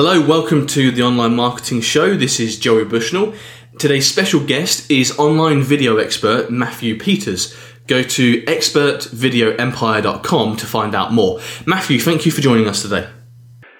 Hello, 0.00 0.16
welcome 0.24 0.64
to 0.68 0.92
the 0.92 1.02
Online 1.02 1.34
Marketing 1.34 1.80
Show. 1.80 2.16
This 2.16 2.38
is 2.38 2.56
Joey 2.56 2.84
Bushnell. 2.84 3.34
Today's 3.80 4.08
special 4.08 4.38
guest 4.38 4.88
is 4.88 5.18
online 5.18 5.60
video 5.60 5.96
expert 5.96 6.52
Matthew 6.52 6.96
Peters. 6.96 7.52
Go 7.88 8.04
to 8.04 8.42
expertvideoempire.com 8.42 10.56
to 10.56 10.66
find 10.66 10.94
out 10.94 11.12
more. 11.12 11.40
Matthew, 11.66 11.98
thank 11.98 12.24
you 12.24 12.30
for 12.30 12.40
joining 12.40 12.68
us 12.68 12.82
today. 12.82 13.08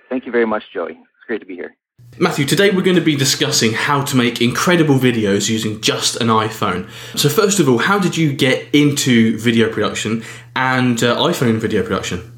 Thank 0.09 0.27
you 0.27 0.33
very 0.33 0.45
much, 0.45 0.65
Joey. 0.75 0.95
It's 0.95 1.27
great 1.29 1.39
to 1.39 1.47
be 1.47 1.55
here. 1.55 1.77
Matthew, 2.19 2.47
today 2.47 2.71
we're 2.71 2.83
going 2.83 2.97
to 2.97 3.01
be 3.01 3.15
discussing 3.15 3.75
how 3.75 4.03
to 4.03 4.17
make 4.17 4.43
incredible 4.43 4.99
videos 4.99 5.49
using 5.49 5.81
just 5.81 6.21
an 6.21 6.27
iPhone. 6.27 6.91
So, 7.17 7.29
first 7.29 7.61
of 7.61 7.69
all, 7.69 7.79
how 7.79 8.01
did 8.01 8.17
you 8.17 8.33
get 8.33 8.75
into 8.75 9.39
video 9.39 9.73
production 9.73 10.25
and 10.57 11.01
uh, 11.01 11.17
iPhone 11.19 11.59
video 11.59 11.85
production? 11.85 12.38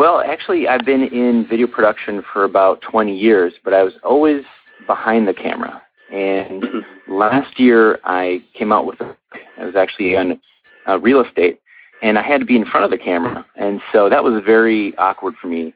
Well, 0.00 0.22
actually, 0.22 0.66
I've 0.66 0.86
been 0.86 1.02
in 1.02 1.46
video 1.46 1.66
production 1.66 2.22
for 2.32 2.44
about 2.44 2.80
20 2.80 3.14
years, 3.14 3.52
but 3.62 3.74
I 3.74 3.82
was 3.82 3.92
always 4.02 4.44
behind 4.86 5.28
the 5.28 5.34
camera. 5.34 5.82
And 6.10 6.64
last 7.06 7.60
year, 7.60 7.98
I 8.04 8.42
came 8.54 8.72
out 8.72 8.86
with 8.86 8.98
a, 9.02 9.14
I 9.58 9.66
was 9.66 9.76
actually 9.76 10.16
on 10.16 10.40
uh, 10.88 10.98
real 11.00 11.22
estate, 11.22 11.60
and 12.00 12.18
I 12.18 12.22
had 12.22 12.40
to 12.40 12.46
be 12.46 12.56
in 12.56 12.64
front 12.64 12.86
of 12.86 12.90
the 12.90 12.96
camera, 12.96 13.44
and 13.56 13.82
so 13.92 14.08
that 14.08 14.24
was 14.24 14.42
very 14.42 14.96
awkward 14.96 15.34
for 15.38 15.48
me. 15.48 15.74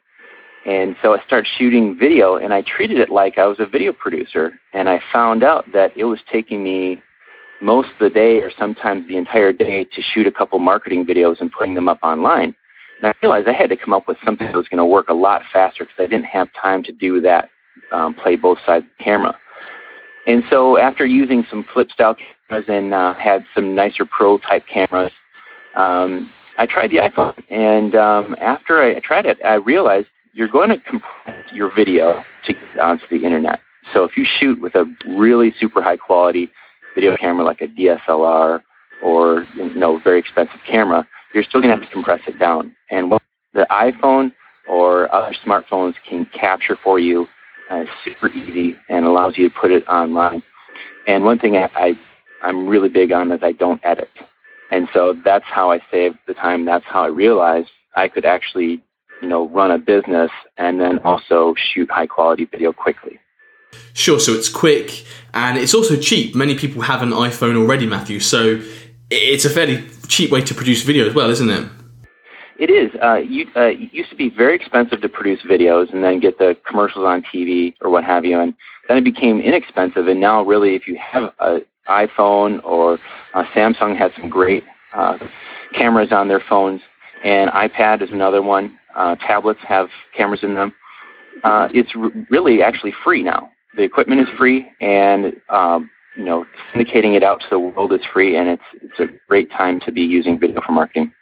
And 0.64 0.96
so 1.02 1.12
I 1.14 1.22
started 1.26 1.46
shooting 1.58 1.94
video, 1.94 2.36
and 2.36 2.54
I 2.54 2.62
treated 2.62 3.00
it 3.00 3.10
like 3.10 3.36
I 3.36 3.44
was 3.44 3.60
a 3.60 3.66
video 3.66 3.92
producer. 3.92 4.58
And 4.72 4.88
I 4.88 5.02
found 5.12 5.44
out 5.44 5.66
that 5.74 5.94
it 5.98 6.04
was 6.04 6.20
taking 6.32 6.64
me 6.64 7.02
most 7.60 7.90
of 7.90 7.98
the 8.00 8.08
day, 8.08 8.38
or 8.38 8.50
sometimes 8.58 9.06
the 9.06 9.18
entire 9.18 9.52
day, 9.52 9.84
to 9.84 10.00
shoot 10.00 10.26
a 10.26 10.32
couple 10.32 10.58
marketing 10.60 11.04
videos 11.04 11.42
and 11.42 11.52
putting 11.52 11.74
them 11.74 11.90
up 11.90 11.98
online. 12.02 12.54
And 12.98 13.06
I 13.06 13.14
realized 13.22 13.48
I 13.48 13.52
had 13.52 13.70
to 13.70 13.76
come 13.76 13.92
up 13.92 14.08
with 14.08 14.16
something 14.24 14.46
that 14.46 14.56
was 14.56 14.68
going 14.68 14.78
to 14.78 14.84
work 14.84 15.08
a 15.08 15.14
lot 15.14 15.42
faster 15.52 15.84
because 15.84 15.96
I 15.98 16.06
didn't 16.06 16.26
have 16.26 16.48
time 16.60 16.82
to 16.84 16.92
do 16.92 17.20
that, 17.22 17.50
um, 17.92 18.14
play 18.14 18.36
both 18.36 18.58
sides 18.66 18.84
of 18.84 18.90
the 18.98 19.04
camera. 19.04 19.36
And 20.26 20.42
so 20.50 20.78
after 20.78 21.04
using 21.04 21.44
some 21.50 21.66
flip 21.72 21.90
style 21.90 22.16
cameras 22.48 22.66
and 22.68 22.94
uh, 22.94 23.14
had 23.14 23.44
some 23.54 23.74
nicer 23.74 24.06
pro 24.06 24.38
type 24.38 24.64
cameras, 24.72 25.12
um, 25.76 26.30
I 26.56 26.66
tried 26.66 26.90
the 26.90 26.98
iPhone. 26.98 27.42
And 27.50 27.94
um, 27.94 28.36
after 28.40 28.82
I 28.82 28.98
tried 29.00 29.26
it, 29.26 29.38
I 29.44 29.54
realized 29.54 30.06
you're 30.32 30.48
going 30.48 30.70
to 30.70 30.78
compress 30.78 31.52
your 31.52 31.74
video 31.74 32.24
to 32.46 32.52
get 32.52 32.78
onto 32.80 33.04
the 33.10 33.24
internet. 33.24 33.60
So 33.92 34.04
if 34.04 34.16
you 34.16 34.24
shoot 34.38 34.60
with 34.60 34.74
a 34.74 34.84
really 35.06 35.54
super 35.60 35.82
high 35.82 35.96
quality 35.96 36.50
video 36.94 37.16
camera 37.16 37.44
like 37.44 37.60
a 37.60 37.66
DSLR 37.66 38.62
or 39.02 39.46
you 39.54 39.74
know 39.74 40.00
very 40.02 40.18
expensive 40.18 40.60
camera, 40.66 41.06
you're 41.34 41.44
still 41.44 41.60
going 41.60 41.74
to 41.74 41.80
have 41.80 41.86
to 41.86 41.92
compress 41.92 42.20
it 42.26 42.38
down. 42.38 42.74
And 42.90 43.10
what 43.10 43.22
the 43.52 43.66
iPhone 43.70 44.32
or 44.68 45.12
other 45.14 45.34
smartphones 45.44 45.94
can 46.08 46.26
capture 46.26 46.78
for 46.82 46.98
you 46.98 47.26
uh, 47.70 47.84
super 48.04 48.28
easy 48.28 48.76
and 48.88 49.04
allows 49.04 49.36
you 49.36 49.48
to 49.48 49.54
put 49.54 49.70
it 49.70 49.86
online. 49.88 50.42
And 51.06 51.24
one 51.24 51.38
thing 51.38 51.56
I, 51.56 51.70
I 51.74 51.98
I'm 52.42 52.66
really 52.66 52.88
big 52.88 53.12
on 53.12 53.32
is 53.32 53.40
I 53.42 53.52
don't 53.52 53.80
edit. 53.84 54.10
And 54.70 54.88
so 54.92 55.14
that's 55.24 55.44
how 55.46 55.70
I 55.70 55.80
save 55.90 56.14
the 56.26 56.34
time. 56.34 56.64
That's 56.64 56.84
how 56.84 57.04
I 57.04 57.08
realized 57.08 57.70
I 57.96 58.08
could 58.08 58.24
actually, 58.24 58.82
you 59.22 59.28
know, 59.28 59.48
run 59.48 59.70
a 59.70 59.78
business 59.78 60.30
and 60.56 60.80
then 60.80 60.98
also 61.00 61.54
shoot 61.56 61.90
high 61.90 62.06
quality 62.06 62.44
video 62.44 62.72
quickly. 62.72 63.18
Sure, 63.92 64.20
so 64.20 64.32
it's 64.32 64.48
quick 64.48 65.04
and 65.32 65.58
it's 65.58 65.74
also 65.74 65.96
cheap. 65.96 66.34
Many 66.34 66.56
people 66.56 66.82
have 66.82 67.02
an 67.02 67.10
iPhone 67.10 67.56
already, 67.56 67.86
Matthew. 67.86 68.20
So 68.20 68.60
it's 69.10 69.44
a 69.44 69.50
fairly 69.50 69.88
cheap 70.08 70.30
way 70.30 70.40
to 70.42 70.54
produce 70.54 70.82
video 70.82 71.08
as 71.08 71.14
well, 71.14 71.30
isn't 71.30 71.50
it? 71.50 71.68
It 72.58 72.70
is. 72.70 72.90
Uh, 73.02 73.16
you, 73.16 73.46
uh, 73.56 73.62
it 73.62 73.92
used 73.92 74.10
to 74.10 74.16
be 74.16 74.30
very 74.30 74.54
expensive 74.54 75.00
to 75.00 75.08
produce 75.08 75.40
videos 75.42 75.92
and 75.92 76.04
then 76.04 76.20
get 76.20 76.38
the 76.38 76.56
commercials 76.66 77.04
on 77.04 77.22
TV 77.22 77.74
or 77.80 77.90
what 77.90 78.04
have 78.04 78.24
you, 78.24 78.38
and 78.38 78.54
then 78.88 78.96
it 78.96 79.04
became 79.04 79.40
inexpensive. 79.40 80.06
And 80.06 80.20
now, 80.20 80.42
really, 80.44 80.76
if 80.76 80.86
you 80.86 80.96
have 80.96 81.32
an 81.40 81.62
iPhone 81.88 82.64
or 82.64 82.98
uh, 83.34 83.44
Samsung 83.54 83.96
has 83.98 84.12
some 84.18 84.30
great 84.30 84.62
uh, 84.94 85.18
cameras 85.74 86.12
on 86.12 86.28
their 86.28 86.42
phones, 86.48 86.80
and 87.24 87.50
iPad 87.50 88.02
is 88.02 88.10
another 88.10 88.40
one. 88.40 88.78
Uh, 88.94 89.16
tablets 89.16 89.60
have 89.66 89.88
cameras 90.16 90.40
in 90.44 90.54
them. 90.54 90.72
Uh, 91.42 91.68
it's 91.74 91.90
r- 91.96 92.12
really 92.30 92.62
actually 92.62 92.94
free 93.02 93.22
now. 93.22 93.50
The 93.76 93.82
equipment 93.82 94.20
is 94.20 94.28
free, 94.38 94.68
and 94.80 95.32
um, 95.48 95.90
you 96.16 96.24
know, 96.24 96.46
syndicating 96.72 97.16
it 97.16 97.22
out 97.22 97.40
to 97.40 97.46
the 97.50 97.58
world 97.58 97.92
is 97.92 98.00
free, 98.12 98.36
and 98.36 98.48
it's 98.48 98.62
it's 98.82 99.00
a 99.00 99.06
great 99.28 99.50
time 99.50 99.80
to 99.80 99.92
be 99.92 100.02
using 100.02 100.38
video 100.38 100.60
for 100.60 100.72
marketing. 100.72 101.12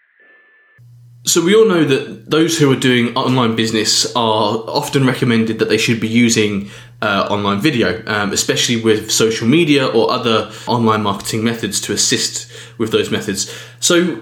So 1.24 1.42
we 1.42 1.54
all 1.54 1.66
know 1.66 1.84
that 1.84 2.30
those 2.30 2.58
who 2.58 2.70
are 2.72 2.78
doing 2.78 3.14
online 3.16 3.54
business 3.54 4.06
are 4.16 4.56
often 4.66 5.06
recommended 5.06 5.60
that 5.60 5.68
they 5.68 5.78
should 5.78 6.00
be 6.00 6.08
using 6.08 6.68
uh, 7.00 7.28
online 7.30 7.60
video, 7.60 8.02
um, 8.06 8.32
especially 8.32 8.82
with 8.82 9.08
social 9.08 9.46
media 9.46 9.86
or 9.86 10.10
other 10.10 10.50
online 10.66 11.02
marketing 11.02 11.44
methods 11.44 11.80
to 11.82 11.92
assist 11.92 12.50
with 12.76 12.90
those 12.90 13.10
methods. 13.10 13.56
So, 13.78 14.20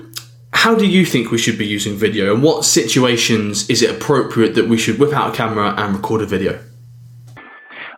how 0.53 0.75
do 0.75 0.87
you 0.87 1.07
think 1.07 1.31
we 1.31 1.39
should 1.39 1.57
be 1.57 1.67
using 1.67 1.97
video, 1.97 2.35
and 2.35 2.43
what 2.43 2.65
situations 2.67 3.69
is 3.71 3.83
it 3.83 3.91
appropriate 3.91 4.55
that 4.57 4.69
we 4.69 4.77
should 4.77 4.99
whip 4.99 5.15
out 5.15 5.33
a 5.33 5.37
camera 5.37 5.75
and 5.79 5.97
record 5.97 6.21
a 6.21 6.27
video? 6.27 6.63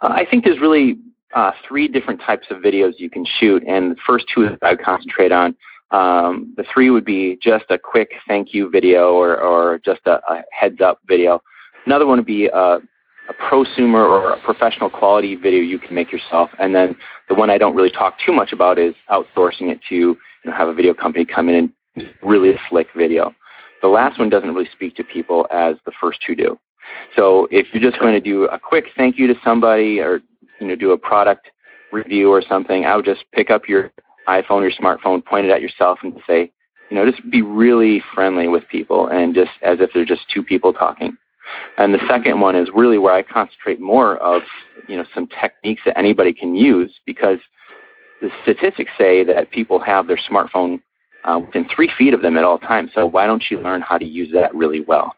Uh, 0.00 0.08
I 0.10 0.24
think 0.24 0.44
there's 0.44 0.60
really 0.60 0.96
uh, 1.34 1.52
three 1.66 1.88
different 1.88 2.20
types 2.20 2.46
of 2.50 2.58
videos 2.58 2.94
you 2.98 3.10
can 3.10 3.24
shoot, 3.38 3.62
and 3.66 3.92
the 3.92 3.96
first 4.06 4.26
two 4.34 4.48
that 4.48 4.58
I 4.62 4.76
concentrate 4.76 5.32
on. 5.32 5.54
Um, 5.90 6.54
the 6.56 6.64
three 6.72 6.88
would 6.90 7.04
be 7.04 7.38
just 7.42 7.66
a 7.68 7.78
quick 7.78 8.12
thank 8.26 8.54
you 8.54 8.70
video 8.70 9.12
or, 9.12 9.38
or 9.38 9.78
just 9.84 10.00
a, 10.06 10.20
a 10.30 10.42
heads 10.50 10.80
up 10.80 11.00
video. 11.06 11.42
Another 11.84 12.06
one 12.06 12.18
would 12.18 12.26
be 12.26 12.46
a, 12.46 12.56
a 12.56 13.34
prosumer 13.50 14.02
or 14.08 14.32
a 14.32 14.40
professional 14.40 14.88
quality 14.88 15.36
video 15.36 15.60
you 15.60 15.78
can 15.78 15.94
make 15.94 16.10
yourself. 16.10 16.50
And 16.58 16.74
then 16.74 16.96
the 17.28 17.34
one 17.34 17.50
I 17.50 17.58
don't 17.58 17.76
really 17.76 17.90
talk 17.90 18.14
too 18.24 18.32
much 18.32 18.52
about 18.52 18.78
is 18.78 18.94
outsourcing 19.10 19.70
it 19.70 19.80
to 19.90 19.94
you 19.94 20.16
know, 20.46 20.52
have 20.52 20.68
a 20.68 20.74
video 20.74 20.94
company 20.94 21.26
come 21.26 21.50
in 21.50 21.72
and 21.96 22.08
really 22.22 22.54
slick 22.70 22.88
video. 22.96 23.34
The 23.82 23.88
last 23.88 24.18
one 24.18 24.30
doesn't 24.30 24.54
really 24.54 24.68
speak 24.72 24.96
to 24.96 25.04
people 25.04 25.46
as 25.50 25.76
the 25.84 25.92
first 26.00 26.20
two 26.26 26.34
do. 26.34 26.58
So 27.16 27.48
if 27.50 27.66
you're 27.72 27.82
just 27.82 28.00
going 28.00 28.14
to 28.14 28.20
do 28.20 28.44
a 28.44 28.58
quick 28.58 28.86
thank 28.96 29.18
you 29.18 29.26
to 29.26 29.34
somebody 29.44 30.00
or 30.00 30.20
you 30.62 30.68
know 30.68 30.76
do 30.76 30.92
a 30.92 30.98
product 30.98 31.48
review 31.90 32.30
or 32.30 32.42
something, 32.48 32.86
I 32.86 32.96
would 32.96 33.04
just 33.04 33.24
pick 33.32 33.50
up 33.50 33.68
your 33.68 33.92
iPhone 34.28 34.62
or 34.62 34.70
smartphone, 34.70 35.24
point 35.24 35.46
it 35.46 35.50
at 35.50 35.60
yourself, 35.60 35.98
and 36.02 36.14
say, 36.26 36.50
you 36.90 36.96
know, 36.96 37.10
just 37.10 37.28
be 37.30 37.42
really 37.42 38.02
friendly 38.14 38.48
with 38.48 38.66
people 38.68 39.08
and 39.08 39.34
just 39.34 39.50
as 39.62 39.78
if 39.80 39.90
they're 39.92 40.04
just 40.04 40.22
two 40.32 40.42
people 40.42 40.72
talking. 40.72 41.16
And 41.76 41.92
the 41.92 42.00
second 42.08 42.40
one 42.40 42.54
is 42.54 42.68
really 42.74 42.98
where 42.98 43.12
I 43.12 43.22
concentrate 43.22 43.80
more 43.80 44.16
of, 44.18 44.42
you 44.88 44.96
know, 44.96 45.04
some 45.14 45.26
techniques 45.40 45.82
that 45.84 45.98
anybody 45.98 46.32
can 46.32 46.54
use 46.54 46.92
because 47.04 47.38
the 48.20 48.30
statistics 48.42 48.92
say 48.96 49.24
that 49.24 49.50
people 49.50 49.80
have 49.80 50.06
their 50.06 50.18
smartphone 50.30 50.80
uh, 51.24 51.40
within 51.44 51.66
three 51.74 51.90
feet 51.98 52.14
of 52.14 52.22
them 52.22 52.36
at 52.36 52.44
all 52.44 52.58
times. 52.58 52.90
So 52.94 53.06
why 53.06 53.26
don't 53.26 53.44
you 53.50 53.60
learn 53.60 53.82
how 53.82 53.98
to 53.98 54.04
use 54.04 54.30
that 54.32 54.54
really 54.54 54.80
well? 54.80 55.14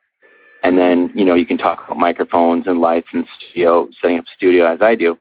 And 0.62 0.78
then, 0.78 1.12
you 1.14 1.26
know, 1.26 1.34
you 1.34 1.44
can 1.44 1.58
talk 1.58 1.84
about 1.84 1.98
microphones 1.98 2.66
and 2.66 2.80
lights 2.80 3.08
and 3.12 3.26
studio, 3.38 3.86
setting 4.00 4.18
up 4.18 4.24
studio 4.34 4.72
as 4.72 4.80
I 4.80 4.94
do. 4.94 5.18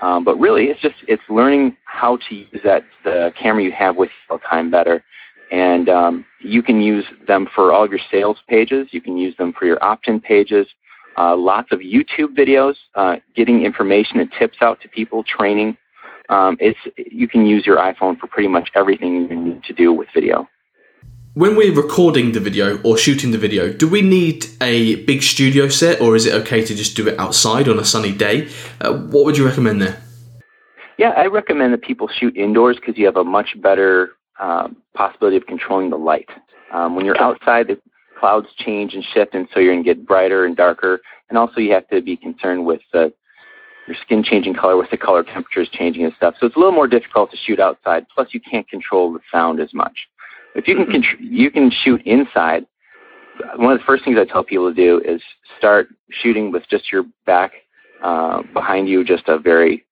Um, 0.00 0.24
but 0.24 0.38
really, 0.38 0.66
it's 0.66 0.80
just 0.80 0.94
it's 1.08 1.22
learning 1.28 1.76
how 1.84 2.18
to 2.28 2.34
use 2.34 2.60
that 2.64 2.84
the 3.04 3.32
camera 3.40 3.64
you 3.64 3.72
have 3.72 3.96
with 3.96 4.10
you 4.10 4.34
all 4.34 4.38
time 4.38 4.70
better, 4.70 5.02
and 5.50 5.88
um, 5.88 6.24
you 6.40 6.62
can 6.62 6.80
use 6.80 7.04
them 7.26 7.48
for 7.54 7.72
all 7.72 7.88
your 7.88 7.98
sales 8.10 8.38
pages. 8.48 8.88
You 8.92 9.00
can 9.00 9.16
use 9.16 9.36
them 9.36 9.52
for 9.58 9.66
your 9.66 9.82
opt-in 9.82 10.20
pages. 10.20 10.66
Uh, 11.16 11.36
lots 11.36 11.72
of 11.72 11.80
YouTube 11.80 12.36
videos, 12.36 12.74
uh, 12.94 13.16
getting 13.34 13.64
information 13.64 14.20
and 14.20 14.30
tips 14.38 14.58
out 14.60 14.80
to 14.82 14.88
people, 14.88 15.24
training. 15.24 15.76
Um, 16.28 16.56
it's 16.60 16.78
you 16.96 17.26
can 17.26 17.44
use 17.44 17.66
your 17.66 17.78
iPhone 17.78 18.18
for 18.18 18.28
pretty 18.28 18.48
much 18.48 18.70
everything 18.76 19.28
you 19.28 19.36
need 19.36 19.64
to 19.64 19.72
do 19.72 19.92
with 19.92 20.08
video. 20.14 20.46
When 21.38 21.54
we're 21.54 21.72
recording 21.72 22.32
the 22.32 22.40
video 22.40 22.82
or 22.82 22.98
shooting 22.98 23.30
the 23.30 23.38
video, 23.38 23.72
do 23.72 23.86
we 23.86 24.02
need 24.02 24.46
a 24.60 24.96
big 25.04 25.22
studio 25.22 25.68
set 25.68 26.00
or 26.00 26.16
is 26.16 26.26
it 26.26 26.34
okay 26.34 26.64
to 26.64 26.74
just 26.74 26.96
do 26.96 27.06
it 27.06 27.16
outside 27.16 27.68
on 27.68 27.78
a 27.78 27.84
sunny 27.84 28.10
day? 28.10 28.48
Uh, 28.80 28.94
what 28.94 29.24
would 29.24 29.36
you 29.36 29.46
recommend 29.46 29.80
there? 29.80 30.02
Yeah, 30.98 31.10
I 31.10 31.26
recommend 31.26 31.72
that 31.74 31.82
people 31.82 32.08
shoot 32.08 32.36
indoors 32.36 32.74
because 32.74 32.98
you 32.98 33.06
have 33.06 33.16
a 33.16 33.22
much 33.22 33.50
better 33.62 34.14
um, 34.40 34.78
possibility 34.94 35.36
of 35.36 35.46
controlling 35.46 35.90
the 35.90 35.96
light. 35.96 36.28
Um, 36.72 36.96
when 36.96 37.06
you're 37.06 37.22
outside, 37.22 37.68
the 37.68 37.78
clouds 38.18 38.48
change 38.58 38.94
and 38.94 39.04
shift, 39.04 39.32
and 39.32 39.46
so 39.54 39.60
you're 39.60 39.74
going 39.74 39.84
to 39.84 39.94
get 39.94 40.04
brighter 40.04 40.44
and 40.44 40.56
darker. 40.56 41.00
And 41.28 41.38
also, 41.38 41.60
you 41.60 41.72
have 41.72 41.86
to 41.90 42.02
be 42.02 42.16
concerned 42.16 42.66
with 42.66 42.80
your 42.92 43.12
skin 44.02 44.24
changing 44.24 44.54
color 44.54 44.76
with 44.76 44.90
the 44.90 44.96
color 44.96 45.22
temperatures 45.22 45.68
changing 45.68 46.04
and 46.04 46.14
stuff. 46.16 46.34
So 46.40 46.46
it's 46.46 46.56
a 46.56 46.58
little 46.58 46.74
more 46.74 46.88
difficult 46.88 47.30
to 47.30 47.36
shoot 47.36 47.60
outside. 47.60 48.06
Plus, 48.12 48.26
you 48.32 48.40
can't 48.40 48.68
control 48.68 49.12
the 49.12 49.20
sound 49.30 49.60
as 49.60 49.72
much. 49.72 50.08
If 50.58 50.66
you 50.66 50.74
can, 50.74 50.86
mm-hmm. 50.86 51.22
you 51.22 51.50
can 51.52 51.70
shoot 51.84 52.02
inside. 52.04 52.66
One 53.56 53.72
of 53.72 53.78
the 53.78 53.84
first 53.84 54.04
things 54.04 54.18
I 54.20 54.24
tell 54.24 54.42
people 54.42 54.68
to 54.68 54.74
do 54.74 55.00
is 55.04 55.22
start 55.56 55.88
shooting 56.10 56.50
with 56.50 56.64
just 56.68 56.90
your 56.90 57.04
back 57.26 57.52
uh, 58.02 58.42
behind 58.52 58.88
you, 58.88 59.04
just 59.04 59.28
a 59.28 59.38
very 59.38 59.84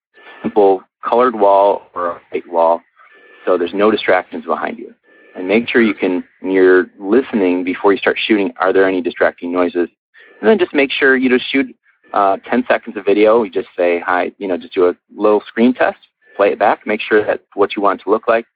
simple 0.43 0.83
colored 1.09 1.37
wall 1.37 1.83
or 1.95 2.09
a 2.09 2.21
white 2.31 2.51
wall, 2.51 2.81
so 3.45 3.57
there's 3.57 3.75
no 3.75 3.93
distractions 3.93 4.45
behind 4.45 4.77
you. 4.77 4.93
And 5.37 5.47
make 5.47 5.69
sure 5.69 5.83
you 5.83 5.95
can, 5.95 6.25
when 6.41 6.51
you're 6.51 6.87
listening 6.99 7.63
before 7.63 7.93
you 7.93 7.99
start 7.99 8.19
shooting, 8.27 8.53
are 8.61 8.73
there 8.73 8.89
any 8.89 9.01
distracting 9.01 9.53
noises? 9.53 9.89
And 10.41 10.49
then 10.49 10.59
just 10.59 10.75
make 10.75 10.91
sure 10.91 11.17
you 11.17 11.29
just 11.29 11.49
shoot 11.49 11.67
uh, 12.13 12.39
10 12.51 12.65
seconds 12.69 12.97
of 12.97 13.05
video. 13.05 13.45
You 13.45 13.51
just 13.51 13.69
say 13.77 14.01
hi, 14.01 14.33
you 14.39 14.49
know, 14.49 14.57
just 14.57 14.75
do 14.75 14.89
a 14.89 14.97
little 15.15 15.43
screen 15.47 15.75
test, 15.75 15.99
play 16.37 16.49
it 16.49 16.59
back, 16.59 16.87
make 16.87 17.01
sure 17.01 17.25
that's 17.25 17.43
what 17.55 17.77
you 17.77 17.83
want 17.83 18.01
it 18.01 18.05
to 18.05 18.11
look 18.11 18.27
like, 18.27 18.47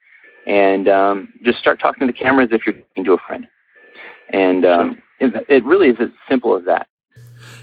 and 0.46 0.88
um, 0.88 1.32
just 1.44 1.58
start 1.58 1.80
talking 1.80 2.06
to 2.06 2.12
the 2.12 2.18
camera 2.18 2.44
as 2.44 2.50
if 2.52 2.66
you're 2.66 2.74
talking 2.74 3.04
to 3.04 3.12
a 3.12 3.18
friend. 3.18 3.46
And 4.32 4.64
um, 4.64 5.02
it, 5.18 5.46
it 5.48 5.64
really 5.64 5.88
is 5.88 5.96
as 6.00 6.08
simple 6.28 6.56
as 6.56 6.64
that. 6.64 6.86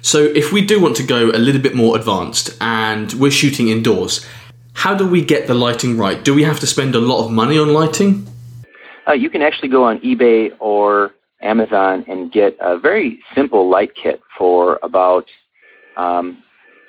So, 0.01 0.23
if 0.23 0.51
we 0.51 0.65
do 0.65 0.81
want 0.81 0.95
to 0.97 1.03
go 1.03 1.29
a 1.29 1.37
little 1.37 1.61
bit 1.61 1.75
more 1.75 1.95
advanced 1.95 2.57
and 2.61 3.11
we're 3.13 3.31
shooting 3.31 3.67
indoors, 3.69 4.25
how 4.73 4.95
do 4.95 5.07
we 5.07 5.23
get 5.23 5.47
the 5.47 5.53
lighting 5.53 5.97
right? 5.97 6.23
Do 6.23 6.33
we 6.33 6.43
have 6.43 6.59
to 6.59 6.67
spend 6.67 6.95
a 6.95 6.99
lot 6.99 7.25
of 7.25 7.31
money 7.31 7.57
on 7.57 7.73
lighting? 7.73 8.27
Uh, 9.07 9.13
you 9.13 9.29
can 9.29 9.41
actually 9.41 9.69
go 9.69 9.83
on 9.83 9.99
eBay 9.99 10.51
or 10.59 11.11
Amazon 11.41 12.05
and 12.07 12.31
get 12.31 12.55
a 12.59 12.77
very 12.77 13.19
simple 13.33 13.69
light 13.69 13.91
kit 13.95 14.21
for 14.37 14.79
about 14.83 15.25
um, 15.95 16.43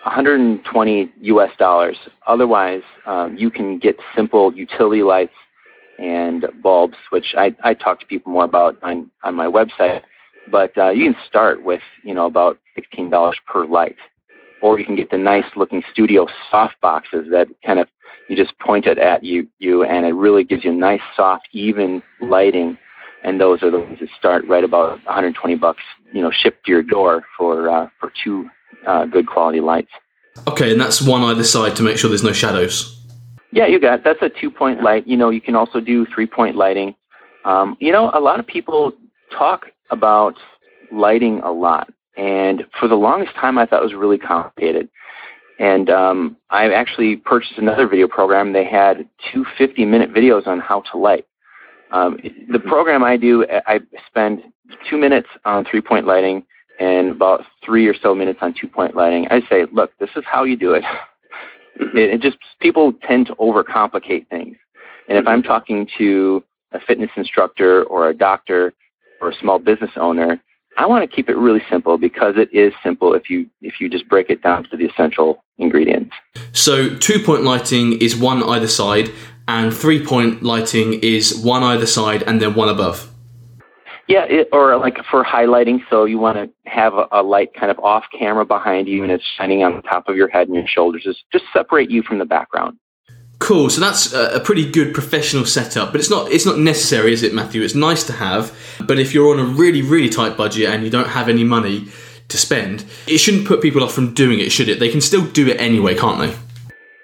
120 0.04 1.12
US 1.22 1.50
dollars. 1.58 1.96
Otherwise, 2.26 2.82
um, 3.06 3.36
you 3.36 3.50
can 3.50 3.78
get 3.78 3.96
simple 4.14 4.54
utility 4.54 5.02
lights 5.02 5.34
and 5.98 6.46
bulbs, 6.62 6.96
which 7.10 7.34
I, 7.36 7.54
I 7.62 7.74
talk 7.74 8.00
to 8.00 8.06
people 8.06 8.32
more 8.32 8.44
about 8.44 8.76
on, 8.82 9.10
on 9.24 9.34
my 9.34 9.46
website. 9.46 10.02
But 10.50 10.76
uh, 10.78 10.90
you 10.90 11.12
can 11.12 11.20
start 11.26 11.62
with 11.62 11.82
you 12.02 12.14
know 12.14 12.26
about 12.26 12.58
$16 12.78 13.32
per 13.46 13.66
light, 13.66 13.96
or 14.62 14.78
you 14.78 14.86
can 14.86 14.96
get 14.96 15.10
the 15.10 15.18
nice 15.18 15.44
looking 15.56 15.82
studio 15.92 16.26
soft 16.50 16.80
boxes 16.80 17.26
that 17.30 17.48
kind 17.64 17.78
of 17.78 17.88
you 18.28 18.36
just 18.36 18.58
point 18.58 18.86
it 18.86 18.98
at 18.98 19.24
you 19.24 19.46
you 19.58 19.84
and 19.84 20.06
it 20.06 20.12
really 20.12 20.44
gives 20.44 20.64
you 20.64 20.72
nice 20.72 21.00
soft 21.16 21.48
even 21.52 22.02
lighting. 22.20 22.78
And 23.24 23.40
those 23.40 23.62
are 23.64 23.70
the 23.70 23.80
ones 23.80 23.98
that 24.00 24.08
start 24.16 24.46
right 24.46 24.62
about 24.62 24.90
120 25.04 25.56
bucks, 25.56 25.82
you 26.12 26.22
know, 26.22 26.30
shipped 26.30 26.64
to 26.66 26.72
your 26.72 26.82
door 26.82 27.24
for 27.36 27.68
uh, 27.68 27.88
for 27.98 28.12
two 28.24 28.48
uh, 28.86 29.06
good 29.06 29.26
quality 29.26 29.60
lights. 29.60 29.90
Okay, 30.46 30.70
and 30.70 30.80
that's 30.80 31.02
one 31.02 31.22
either 31.22 31.42
side 31.42 31.74
to 31.76 31.82
make 31.82 31.98
sure 31.98 32.08
there's 32.08 32.22
no 32.22 32.32
shadows. 32.32 32.97
Yeah, 33.50 33.66
you 33.66 33.80
got 33.80 34.04
that's 34.04 34.20
a 34.22 34.28
two 34.28 34.50
point 34.50 34.82
light. 34.82 35.06
You 35.06 35.16
know, 35.16 35.30
you 35.30 35.40
can 35.40 35.54
also 35.56 35.80
do 35.80 36.06
three 36.14 36.26
point 36.26 36.56
lighting. 36.56 36.94
Um, 37.44 37.76
you 37.80 37.92
know, 37.92 38.10
a 38.12 38.20
lot 38.20 38.40
of 38.40 38.46
people 38.46 38.92
talk 39.36 39.66
about 39.90 40.34
lighting 40.92 41.40
a 41.40 41.50
lot, 41.50 41.88
and 42.16 42.64
for 42.78 42.88
the 42.88 42.94
longest 42.94 43.34
time, 43.36 43.58
I 43.58 43.66
thought 43.66 43.80
it 43.80 43.84
was 43.84 43.94
really 43.94 44.18
complicated. 44.18 44.88
And 45.58 45.90
um, 45.90 46.36
I 46.50 46.70
actually 46.72 47.16
purchased 47.16 47.58
another 47.58 47.88
video 47.88 48.06
program. 48.06 48.52
They 48.52 48.64
had 48.64 49.08
two 49.32 49.44
50 49.56 49.84
minute 49.86 50.12
videos 50.12 50.46
on 50.46 50.60
how 50.60 50.82
to 50.92 50.98
light. 50.98 51.26
Um, 51.90 52.18
the 52.52 52.60
program 52.60 53.02
I 53.02 53.16
do, 53.16 53.44
I 53.66 53.80
spend 54.06 54.42
two 54.88 54.98
minutes 54.98 55.28
on 55.44 55.64
three 55.64 55.80
point 55.80 56.06
lighting 56.06 56.44
and 56.78 57.10
about 57.10 57.44
three 57.64 57.86
or 57.88 57.94
so 58.00 58.14
minutes 58.14 58.38
on 58.42 58.54
two 58.60 58.68
point 58.68 58.94
lighting. 58.94 59.26
I 59.30 59.40
say, 59.48 59.64
look, 59.72 59.90
this 59.98 60.10
is 60.16 60.24
how 60.26 60.44
you 60.44 60.56
do 60.56 60.74
it. 60.74 60.84
Mm-hmm. 61.80 61.96
it, 61.96 62.10
it 62.10 62.20
just 62.20 62.38
people 62.60 62.92
tend 63.06 63.26
to 63.26 63.34
overcomplicate 63.36 64.28
things. 64.28 64.56
And 65.08 65.16
if 65.16 65.24
mm-hmm. 65.24 65.28
I'm 65.28 65.42
talking 65.42 65.88
to 65.98 66.42
a 66.72 66.80
fitness 66.80 67.10
instructor 67.16 67.84
or 67.84 68.08
a 68.08 68.14
doctor 68.14 68.74
or 69.20 69.30
a 69.30 69.34
small 69.34 69.58
business 69.58 69.90
owner, 69.96 70.40
I 70.76 70.86
want 70.86 71.08
to 71.08 71.14
keep 71.14 71.28
it 71.28 71.36
really 71.36 71.62
simple 71.68 71.98
because 71.98 72.34
it 72.36 72.52
is 72.52 72.72
simple 72.84 73.14
if 73.14 73.28
you 73.28 73.48
if 73.62 73.80
you 73.80 73.88
just 73.88 74.08
break 74.08 74.30
it 74.30 74.42
down 74.42 74.64
to 74.70 74.76
the 74.76 74.86
essential 74.86 75.44
ingredients. 75.58 76.14
So 76.52 76.94
two 76.96 77.18
point 77.18 77.42
lighting 77.42 78.00
is 78.00 78.16
one 78.16 78.42
either 78.42 78.68
side, 78.68 79.10
and 79.48 79.74
three 79.74 80.04
point 80.04 80.42
lighting 80.42 81.00
is 81.02 81.36
one 81.36 81.62
either 81.62 81.86
side 81.86 82.22
and 82.22 82.40
then 82.40 82.54
one 82.54 82.68
above. 82.68 83.07
Yeah, 84.08 84.24
it, 84.24 84.48
or 84.52 84.76
like 84.78 84.98
for 85.10 85.22
highlighting, 85.22 85.80
so 85.90 86.06
you 86.06 86.18
want 86.18 86.38
to 86.38 86.70
have 86.70 86.94
a, 86.94 87.06
a, 87.12 87.22
light 87.22 87.52
kind 87.52 87.70
of 87.70 87.78
off 87.80 88.04
camera 88.18 88.46
behind 88.46 88.88
you 88.88 89.02
and 89.02 89.12
it's 89.12 89.24
shining 89.36 89.62
on 89.62 89.76
the 89.76 89.82
top 89.82 90.08
of 90.08 90.16
your 90.16 90.28
head 90.28 90.48
and 90.48 90.56
your 90.56 90.66
shoulders. 90.66 91.02
Just, 91.04 91.24
just 91.30 91.44
separate 91.52 91.90
you 91.90 92.02
from 92.02 92.18
the 92.18 92.24
background. 92.24 92.78
Cool. 93.38 93.68
So 93.68 93.82
that's 93.82 94.12
a 94.14 94.40
pretty 94.40 94.68
good 94.68 94.94
professional 94.94 95.44
setup, 95.44 95.92
but 95.92 96.00
it's 96.00 96.10
not 96.10 96.30
it's 96.32 96.44
not 96.44 96.58
necessary, 96.58 97.12
is 97.12 97.22
it, 97.22 97.32
Matthew? 97.32 97.62
It's 97.62 97.74
nice 97.74 98.02
to 98.04 98.12
have, 98.14 98.52
but 98.84 98.98
if 98.98 99.14
you're 99.14 99.32
on 99.32 99.38
a 99.38 99.44
really 99.44 99.80
really 99.80 100.08
tight 100.08 100.36
budget 100.36 100.68
and 100.70 100.82
you 100.82 100.90
don't 100.90 101.08
have 101.08 101.28
any 101.28 101.44
money 101.44 101.86
to 102.28 102.36
spend, 102.36 102.84
it 103.06 103.18
shouldn't 103.18 103.46
put 103.46 103.62
people 103.62 103.84
off 103.84 103.92
from 103.92 104.12
doing 104.12 104.40
it, 104.40 104.50
should 104.50 104.68
it? 104.68 104.80
They 104.80 104.88
can 104.88 105.00
still 105.00 105.24
do 105.24 105.46
it 105.46 105.60
anyway, 105.60 105.94
can't 105.94 106.18
they? 106.18 106.36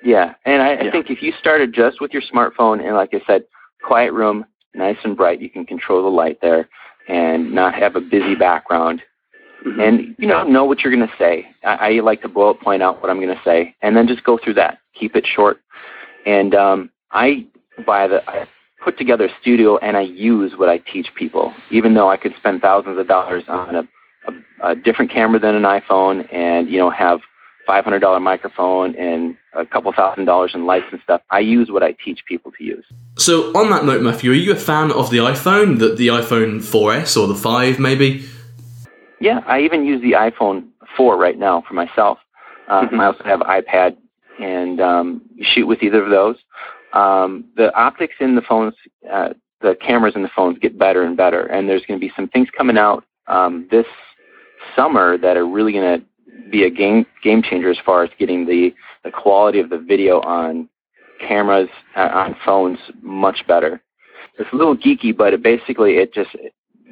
Yeah, 0.03 0.35
and 0.45 0.61
I, 0.61 0.75
I 0.75 0.91
think 0.91 1.09
if 1.09 1.23
you 1.23 1.33
started 1.39 1.73
just 1.73 2.01
with 2.01 2.13
your 2.13 2.23
smartphone 2.23 2.85
and, 2.85 2.95
like 2.95 3.15
I 3.15 3.23
said, 3.27 3.45
quiet 3.83 4.13
room, 4.13 4.45
nice 4.75 4.99
and 5.03 5.17
bright, 5.17 5.41
you 5.41 5.49
can 5.49 5.65
control 5.65 6.03
the 6.03 6.11
light 6.11 6.41
there 6.43 6.69
and 7.09 7.53
not 7.53 7.75
have 7.75 7.97
a 7.97 8.01
busy 8.01 8.35
background. 8.35 9.03
Mm-hmm. 9.67 9.81
and 9.81 10.15
you 10.19 10.29
know 10.29 10.45
know 10.45 10.65
what 10.65 10.81
you're 10.81 10.95
going 10.95 11.09
to 11.09 11.15
say. 11.17 11.47
I, 11.65 11.97
I 11.97 12.01
like 12.01 12.21
to 12.21 12.29
bullet 12.29 12.61
point 12.61 12.83
out 12.83 13.01
what 13.01 13.09
i'm 13.11 13.19
going 13.19 13.35
to 13.35 13.43
say 13.43 13.75
and 13.81 13.97
then 13.97 14.07
just 14.07 14.23
go 14.23 14.39
through 14.43 14.55
that. 14.55 14.79
Keep 14.99 15.17
it 15.17 15.27
short. 15.27 15.61
And 16.27 16.55
um, 16.55 16.91
i 17.13 17.47
buy 17.87 18.07
the 18.07 18.29
i 18.29 18.47
put 18.83 18.99
together 18.99 19.25
a 19.25 19.41
studio 19.41 19.79
and 19.79 19.97
i 19.97 20.03
use 20.03 20.53
what 20.59 20.69
i 20.69 20.77
teach 20.79 21.09
people. 21.15 21.55
Even 21.71 21.95
though 21.95 22.11
i 22.11 22.19
could 22.19 22.35
spend 22.37 22.61
thousands 22.61 22.99
of 22.99 23.09
dollars 23.09 23.45
on 23.49 23.75
a, 23.75 23.89
a, 24.29 24.73
a 24.73 24.75
different 24.75 25.11
camera 25.11 25.39
than 25.39 25.55
an 25.55 25.63
iphone 25.63 26.31
and 26.31 26.69
you 26.69 26.77
know 26.77 26.91
have 26.91 27.21
$500 27.69 28.23
microphone 28.23 28.95
and 28.97 29.37
a 29.55 29.65
couple 29.65 29.93
thousand 29.93 30.25
dollars 30.25 30.53
in 30.55 30.67
lights 30.67 30.87
and 30.93 31.01
stuff. 31.03 31.23
I 31.31 31.41
use 31.41 31.71
what 31.71 31.83
I 31.83 31.93
teach 32.05 32.21
people 32.27 32.53
to 32.59 32.65
use. 32.65 32.85
So, 33.17 33.57
on 33.57 33.71
that 33.71 33.85
note, 33.85 34.03
Matthew, 34.03 34.31
are 34.33 34.35
you 34.35 34.53
a 34.53 34.57
fan 34.57 34.91
of 34.91 35.11
the 35.11 35.19
iPhone, 35.19 35.79
the, 35.79 35.95
the 35.95 36.09
iPhone 36.09 36.61
4S 36.61 37.21
or 37.21 37.27
the 37.27 37.35
5 37.35 37.79
maybe? 37.79 38.29
Yeah, 39.21 39.41
I 39.47 39.61
even 39.61 39.85
use 39.85 40.03
the 40.03 40.13
iPhone 40.13 40.69
4 40.97 41.17
right 41.17 41.39
now 41.39 41.63
for 41.67 41.75
myself. 41.75 42.19
Uh, 42.69 42.83
mm-hmm. 42.83 43.01
I 43.01 43.07
also 43.07 43.25
have 43.25 43.41
iPad 43.41 43.97
and 44.41 44.81
um, 44.81 45.23
shoot 45.41 45.67
with 45.67 45.83
either 45.83 46.03
of 46.03 46.11
those. 46.11 46.37
Um, 46.93 47.45
the 47.57 47.75
optics 47.77 48.15
in 48.21 48.37
the 48.37 48.43
phones, 48.43 48.75
uh, 49.11 49.31
the 49.61 49.77
cameras 49.77 50.15
in 50.15 50.23
the 50.23 50.31
phones 50.35 50.59
get 50.59 50.79
better 50.79 51.03
and 51.03 51.17
better, 51.17 51.47
and 51.47 51.69
there's 51.69 51.85
going 51.87 51.99
to 51.99 52.05
be 52.07 52.13
some 52.15 52.29
things 52.29 52.49
coming 52.57 52.79
out 52.79 53.05
um, 53.27 53.67
this 53.71 53.87
summer 54.77 55.19
that 55.19 55.37
are 55.37 55.47
really 55.47 55.73
going 55.73 56.01
to 56.01 56.07
be 56.55 56.65
a 56.65 56.71
game 56.71 57.05
game 57.23 57.43
changer 57.43 57.71
as 57.71 57.79
far 57.85 58.05
as 58.05 58.11
getting 58.19 58.47
the 58.47 58.73
the 59.03 59.11
quality 59.11 59.59
of 59.59 59.71
the 59.71 59.79
video 59.79 60.21
on 60.21 60.69
cameras 61.21 61.69
uh, 61.97 62.11
on 62.13 62.37
phones 62.45 62.79
much 63.03 63.45
better. 63.47 63.83
It's 64.39 64.53
a 64.53 64.57
little 64.57 64.77
geeky, 64.77 65.17
but 65.17 65.33
it 65.35 65.43
basically 65.43 65.97
it 65.97 66.15
just 66.15 66.31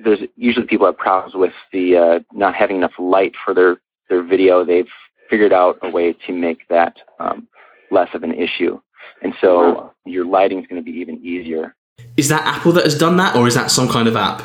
there's 0.04 0.18
usually 0.36 0.66
people 0.66 0.86
have 0.86 0.98
problems 0.98 1.34
with 1.34 1.52
the 1.72 1.96
uh, 1.96 2.18
not 2.32 2.54
having 2.54 2.76
enough 2.76 2.92
light 2.98 3.34
for 3.44 3.54
their 3.54 3.80
their 4.08 4.22
video. 4.22 4.64
They've 4.64 4.92
figured 5.30 5.52
out 5.52 5.78
a 5.82 5.88
way 5.88 6.12
to 6.26 6.32
make 6.32 6.66
that 6.68 6.96
um, 7.20 7.46
less 7.92 8.08
of 8.14 8.24
an 8.24 8.34
issue, 8.34 8.80
and 9.22 9.32
so 9.40 9.74
wow. 9.74 9.92
your 10.04 10.26
lighting 10.26 10.58
is 10.60 10.66
going 10.66 10.82
to 10.82 10.84
be 10.84 10.98
even 10.98 11.24
easier. 11.24 11.76
Is 12.16 12.28
that 12.30 12.44
Apple 12.44 12.72
that 12.72 12.84
has 12.84 12.98
done 12.98 13.16
that, 13.18 13.36
or 13.36 13.46
is 13.46 13.54
that 13.54 13.70
some 13.70 13.88
kind 13.88 14.08
of 14.08 14.16
app? 14.16 14.42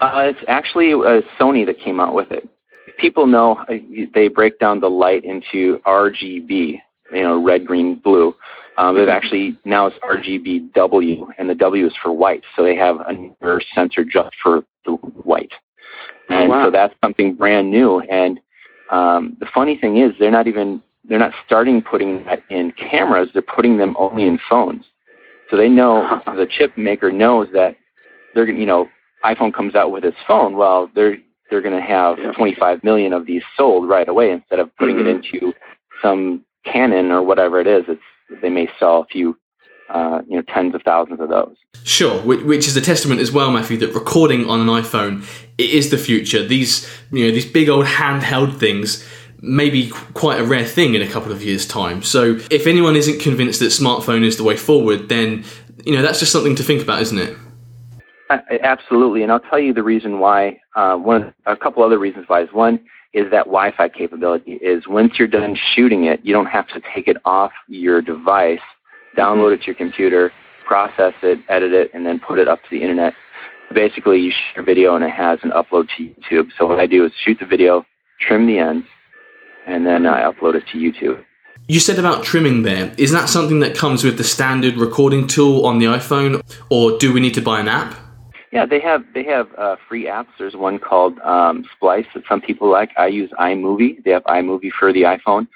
Uh, 0.00 0.32
it's 0.32 0.44
actually 0.48 0.92
uh, 0.92 1.20
Sony 1.38 1.64
that 1.66 1.78
came 1.78 2.00
out 2.00 2.14
with 2.14 2.32
it 2.32 2.48
people 2.98 3.26
know 3.26 3.56
uh, 3.68 3.74
they 4.14 4.28
break 4.28 4.58
down 4.58 4.80
the 4.80 4.90
light 4.90 5.24
into 5.24 5.80
RGB, 5.86 6.80
you 7.12 7.22
know, 7.22 7.42
red, 7.42 7.66
green, 7.66 7.96
blue. 7.96 8.34
Um, 8.76 8.96
but 8.96 9.08
actually 9.08 9.56
now 9.64 9.86
it's 9.86 9.96
RGBW, 9.98 11.26
and 11.38 11.48
the 11.48 11.54
W 11.54 11.86
is 11.86 11.92
for 12.02 12.12
white. 12.12 12.42
So 12.56 12.64
they 12.64 12.74
have 12.74 12.96
another 13.06 13.62
sensor 13.74 14.04
just 14.04 14.30
for 14.42 14.64
the 14.84 14.92
white. 14.92 15.52
Oh, 16.30 16.34
and 16.34 16.50
wow. 16.50 16.66
so 16.66 16.70
that's 16.72 16.94
something 17.02 17.34
brand 17.34 17.70
new. 17.70 18.00
And 18.00 18.40
um, 18.90 19.36
the 19.38 19.46
funny 19.54 19.76
thing 19.76 19.98
is, 19.98 20.12
they're 20.18 20.30
not 20.30 20.48
even 20.48 20.82
they're 21.08 21.18
not 21.18 21.32
starting 21.46 21.82
putting 21.82 22.24
that 22.24 22.42
in 22.50 22.72
cameras. 22.72 23.28
They're 23.32 23.42
putting 23.42 23.76
them 23.76 23.94
only 23.98 24.24
in 24.24 24.38
phones. 24.48 24.84
So 25.50 25.56
they 25.56 25.68
know 25.68 26.20
the 26.26 26.46
chip 26.50 26.76
maker 26.76 27.12
knows 27.12 27.48
that 27.52 27.76
they're 28.34 28.48
you 28.48 28.66
know 28.66 28.88
iPhone 29.24 29.54
comes 29.54 29.74
out 29.74 29.92
with 29.92 30.04
its 30.04 30.16
phone. 30.26 30.56
Well, 30.56 30.90
they're 30.94 31.18
they're 31.50 31.62
going 31.62 31.76
to 31.78 31.86
have 31.86 32.18
yeah. 32.18 32.32
25 32.32 32.82
million 32.84 33.12
of 33.12 33.26
these 33.26 33.42
sold 33.56 33.88
right 33.88 34.08
away 34.08 34.30
instead 34.30 34.58
of 34.58 34.74
putting 34.76 34.96
mm-hmm. 34.96 35.08
it 35.08 35.24
into 35.32 35.52
some 36.02 36.44
Canon 36.64 37.10
or 37.10 37.22
whatever 37.22 37.60
it 37.60 37.66
is. 37.66 37.84
It's 37.88 38.02
they 38.42 38.48
may 38.48 38.68
sell 38.78 39.02
a 39.02 39.06
few, 39.06 39.38
uh, 39.90 40.22
you 40.26 40.36
know, 40.36 40.42
tens 40.42 40.74
of 40.74 40.82
thousands 40.82 41.20
of 41.20 41.28
those. 41.28 41.56
Sure, 41.84 42.20
which 42.22 42.66
is 42.66 42.76
a 42.76 42.80
testament 42.80 43.20
as 43.20 43.30
well, 43.30 43.50
Matthew, 43.50 43.76
that 43.78 43.94
recording 43.94 44.48
on 44.48 44.60
an 44.60 44.68
iPhone 44.68 45.24
it 45.58 45.70
is 45.70 45.90
the 45.90 45.98
future. 45.98 46.44
These, 46.44 46.88
you 47.12 47.26
know, 47.26 47.30
these 47.30 47.46
big 47.46 47.68
old 47.68 47.86
handheld 47.86 48.58
things 48.58 49.06
may 49.40 49.68
be 49.68 49.90
quite 50.14 50.40
a 50.40 50.44
rare 50.44 50.64
thing 50.64 50.94
in 50.94 51.02
a 51.02 51.06
couple 51.06 51.30
of 51.30 51.42
years' 51.42 51.66
time. 51.66 52.02
So 52.02 52.38
if 52.50 52.66
anyone 52.66 52.96
isn't 52.96 53.20
convinced 53.20 53.60
that 53.60 53.66
smartphone 53.66 54.24
is 54.24 54.36
the 54.36 54.44
way 54.44 54.56
forward, 54.56 55.08
then 55.08 55.44
you 55.84 55.94
know 55.94 56.02
that's 56.02 56.18
just 56.18 56.32
something 56.32 56.56
to 56.56 56.62
think 56.62 56.82
about, 56.82 57.02
isn't 57.02 57.18
it? 57.18 57.36
Absolutely, 58.30 59.22
and 59.22 59.30
I'll 59.30 59.40
tell 59.40 59.58
you 59.58 59.74
the 59.74 59.82
reason 59.82 60.18
why. 60.18 60.60
Uh, 60.74 60.96
one, 60.96 61.34
a 61.46 61.56
couple 61.56 61.82
other 61.82 61.98
reasons 61.98 62.24
why 62.28 62.42
is 62.42 62.48
one 62.52 62.80
is 63.12 63.30
that 63.30 63.44
Wi-Fi 63.44 63.88
capability. 63.90 64.54
Is 64.54 64.88
once 64.88 65.14
you're 65.18 65.28
done 65.28 65.56
shooting 65.74 66.04
it, 66.04 66.20
you 66.24 66.32
don't 66.32 66.46
have 66.46 66.66
to 66.68 66.80
take 66.94 67.06
it 67.06 67.16
off 67.24 67.52
your 67.68 68.00
device, 68.02 68.60
download 69.16 69.54
it 69.54 69.60
to 69.60 69.66
your 69.66 69.74
computer, 69.74 70.32
process 70.66 71.12
it, 71.22 71.38
edit 71.48 71.72
it, 71.72 71.90
and 71.94 72.04
then 72.04 72.18
put 72.18 72.38
it 72.38 72.48
up 72.48 72.62
to 72.62 72.70
the 72.70 72.80
internet. 72.80 73.14
Basically, 73.72 74.20
you 74.20 74.30
shoot 74.30 74.56
your 74.56 74.64
video 74.64 74.94
and 74.96 75.04
it 75.04 75.10
has 75.10 75.38
an 75.42 75.50
upload 75.50 75.88
to 75.96 76.04
YouTube. 76.04 76.48
So 76.58 76.66
what 76.66 76.80
I 76.80 76.86
do 76.86 77.04
is 77.04 77.12
shoot 77.24 77.38
the 77.38 77.46
video, 77.46 77.84
trim 78.20 78.46
the 78.46 78.58
ends, 78.58 78.86
and 79.66 79.86
then 79.86 80.06
I 80.06 80.22
upload 80.22 80.54
it 80.54 80.64
to 80.72 80.78
YouTube. 80.78 81.24
You 81.66 81.80
said 81.80 81.98
about 81.98 82.24
trimming 82.24 82.62
there. 82.62 82.92
Is 82.98 83.10
that 83.12 83.28
something 83.28 83.60
that 83.60 83.76
comes 83.76 84.04
with 84.04 84.18
the 84.18 84.24
standard 84.24 84.76
recording 84.76 85.26
tool 85.26 85.64
on 85.64 85.78
the 85.78 85.86
iPhone, 85.86 86.42
or 86.70 86.98
do 86.98 87.12
we 87.12 87.20
need 87.20 87.34
to 87.34 87.40
buy 87.40 87.60
an 87.60 87.68
app? 87.68 87.96
Yeah, 88.54 88.66
they 88.66 88.78
have 88.80 89.02
they 89.12 89.24
have 89.24 89.48
uh, 89.58 89.74
free 89.88 90.06
apps. 90.06 90.28
There's 90.38 90.54
one 90.54 90.78
called 90.78 91.18
um, 91.18 91.64
Splice 91.74 92.06
that 92.14 92.22
some 92.28 92.40
people 92.40 92.70
like. 92.70 92.90
I 92.96 93.08
use 93.08 93.28
iMovie. 93.32 94.04
They 94.04 94.12
have 94.12 94.22
iMovie 94.24 94.70
for 94.78 94.92
the 94.92 95.02
iPhone. 95.02 95.48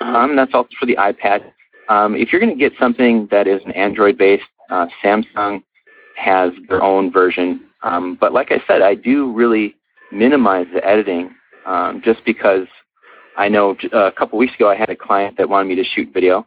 Uh-huh. 0.00 0.16
Um, 0.16 0.36
that's 0.36 0.54
also 0.54 0.68
for 0.78 0.86
the 0.86 0.94
iPad. 0.94 1.50
Um, 1.88 2.14
if 2.14 2.32
you're 2.32 2.40
going 2.40 2.56
to 2.56 2.58
get 2.58 2.72
something 2.78 3.26
that 3.32 3.48
is 3.48 3.60
an 3.64 3.72
Android 3.72 4.16
based, 4.16 4.44
uh, 4.70 4.86
Samsung 5.02 5.64
has 6.16 6.52
their 6.68 6.80
own 6.80 7.10
version. 7.10 7.66
Um, 7.82 8.16
but 8.20 8.32
like 8.32 8.52
I 8.52 8.62
said, 8.68 8.82
I 8.82 8.94
do 8.94 9.32
really 9.32 9.74
minimize 10.12 10.66
the 10.72 10.86
editing 10.86 11.34
um, 11.66 12.02
just 12.04 12.24
because 12.24 12.68
I 13.36 13.48
know 13.48 13.76
uh, 13.92 14.06
a 14.06 14.12
couple 14.12 14.38
weeks 14.38 14.54
ago 14.54 14.70
I 14.70 14.76
had 14.76 14.90
a 14.90 14.96
client 14.96 15.36
that 15.38 15.48
wanted 15.48 15.68
me 15.68 15.74
to 15.74 15.84
shoot 15.84 16.14
video 16.14 16.46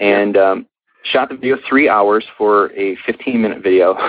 and 0.00 0.38
um, 0.38 0.66
shot 1.04 1.28
the 1.28 1.34
video 1.34 1.58
three 1.68 1.90
hours 1.90 2.24
for 2.38 2.72
a 2.72 2.96
15 3.04 3.42
minute 3.42 3.62
video. 3.62 3.98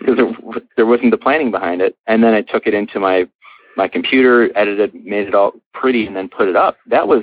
because 0.00 0.16
there, 0.16 0.32
there 0.76 0.86
wasn't 0.86 1.10
the 1.10 1.18
planning 1.18 1.50
behind 1.50 1.80
it. 1.80 1.96
And 2.06 2.24
then 2.24 2.34
I 2.34 2.42
took 2.42 2.66
it 2.66 2.74
into 2.74 2.98
my 2.98 3.28
my 3.76 3.86
computer, 3.86 4.50
edited, 4.56 4.94
made 5.04 5.28
it 5.28 5.34
all 5.34 5.52
pretty, 5.72 6.06
and 6.06 6.16
then 6.16 6.28
put 6.28 6.48
it 6.48 6.56
up. 6.56 6.76
That 6.86 7.06
was, 7.06 7.22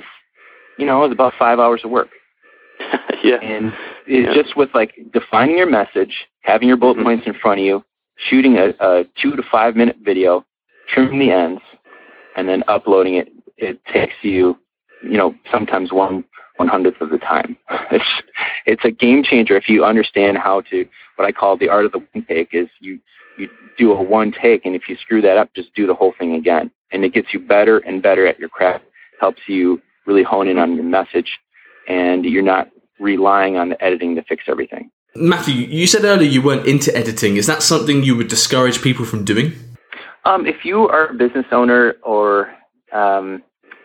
you 0.78 0.86
know, 0.86 1.04
it 1.04 1.08
was 1.08 1.12
about 1.12 1.34
five 1.38 1.58
hours 1.58 1.82
of 1.84 1.90
work. 1.90 2.08
yeah. 3.22 3.36
And 3.42 3.72
it's 4.06 4.34
yeah. 4.34 4.42
just 4.42 4.56
with 4.56 4.70
like 4.74 4.94
defining 5.12 5.58
your 5.58 5.70
message, 5.70 6.26
having 6.40 6.66
your 6.66 6.78
bullet 6.78 6.94
mm-hmm. 6.94 7.04
points 7.04 7.26
in 7.26 7.34
front 7.34 7.60
of 7.60 7.66
you, 7.66 7.84
shooting 8.16 8.56
a, 8.56 8.70
a 8.80 9.04
two 9.20 9.36
to 9.36 9.42
five 9.50 9.76
minute 9.76 9.96
video, 10.02 10.44
trimming 10.88 11.18
the 11.18 11.30
ends, 11.30 11.60
and 12.36 12.48
then 12.48 12.64
uploading 12.66 13.16
it. 13.16 13.28
It 13.58 13.84
takes 13.92 14.14
you, 14.22 14.56
you 15.02 15.18
know, 15.18 15.34
sometimes 15.50 15.92
one 15.92 16.24
one 16.58 16.68
hundredth 16.68 17.00
of 17.00 17.10
the 17.10 17.18
time. 17.18 17.56
It's 17.90 18.04
it's 18.66 18.84
a 18.84 18.90
game 18.90 19.22
changer 19.24 19.56
if 19.56 19.68
you 19.68 19.84
understand 19.84 20.36
how 20.36 20.60
to 20.70 20.86
what 21.16 21.26
I 21.26 21.32
call 21.32 21.56
the 21.56 21.70
art 21.70 21.86
of 21.86 21.92
the 21.92 22.00
one 22.12 22.24
take 22.28 22.50
is 22.52 22.68
you 22.80 23.00
you 23.38 23.48
do 23.78 23.92
a 23.92 24.02
one 24.02 24.32
take 24.32 24.66
and 24.66 24.74
if 24.74 24.88
you 24.88 24.96
screw 24.96 25.22
that 25.22 25.38
up, 25.38 25.48
just 25.54 25.74
do 25.74 25.86
the 25.86 25.94
whole 25.94 26.12
thing 26.18 26.34
again. 26.34 26.70
And 26.92 27.04
it 27.04 27.14
gets 27.14 27.28
you 27.32 27.40
better 27.40 27.78
and 27.78 28.02
better 28.02 28.26
at 28.26 28.38
your 28.38 28.48
craft, 28.48 28.84
helps 29.20 29.42
you 29.46 29.80
really 30.06 30.22
hone 30.22 30.48
in 30.48 30.58
on 30.58 30.74
your 30.74 30.84
message 30.84 31.38
and 31.88 32.24
you're 32.24 32.42
not 32.42 32.68
relying 32.98 33.56
on 33.56 33.70
the 33.70 33.82
editing 33.82 34.14
to 34.16 34.22
fix 34.24 34.44
everything. 34.48 34.90
Matthew, 35.14 35.54
you 35.54 35.86
said 35.86 36.04
earlier 36.04 36.28
you 36.28 36.42
weren't 36.42 36.66
into 36.66 36.94
editing. 36.96 37.36
Is 37.36 37.46
that 37.46 37.62
something 37.62 38.02
you 38.02 38.16
would 38.16 38.28
discourage 38.28 38.82
people 38.82 39.04
from 39.04 39.24
doing? 39.24 39.52
Um, 40.24 40.46
if 40.46 40.64
you 40.64 40.88
are 40.88 41.08
a 41.08 41.14
business 41.14 41.46
owner 41.52 41.94
or 42.02 42.52
um, 42.92 43.42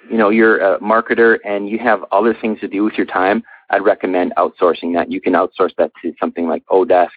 you 0.09 0.17
know 0.17 0.29
you're 0.29 0.59
a 0.59 0.79
marketer 0.79 1.37
and 1.45 1.69
you 1.69 1.79
have 1.79 2.03
other 2.11 2.35
things 2.39 2.59
to 2.59 2.67
do 2.67 2.83
with 2.83 2.93
your 2.95 3.05
time, 3.05 3.43
I'd 3.69 3.83
recommend 3.83 4.33
outsourcing 4.37 4.93
that. 4.95 5.11
You 5.11 5.21
can 5.21 5.33
outsource 5.33 5.71
that 5.77 5.91
to 6.01 6.13
something 6.19 6.47
like 6.47 6.65
Odesk. 6.67 7.09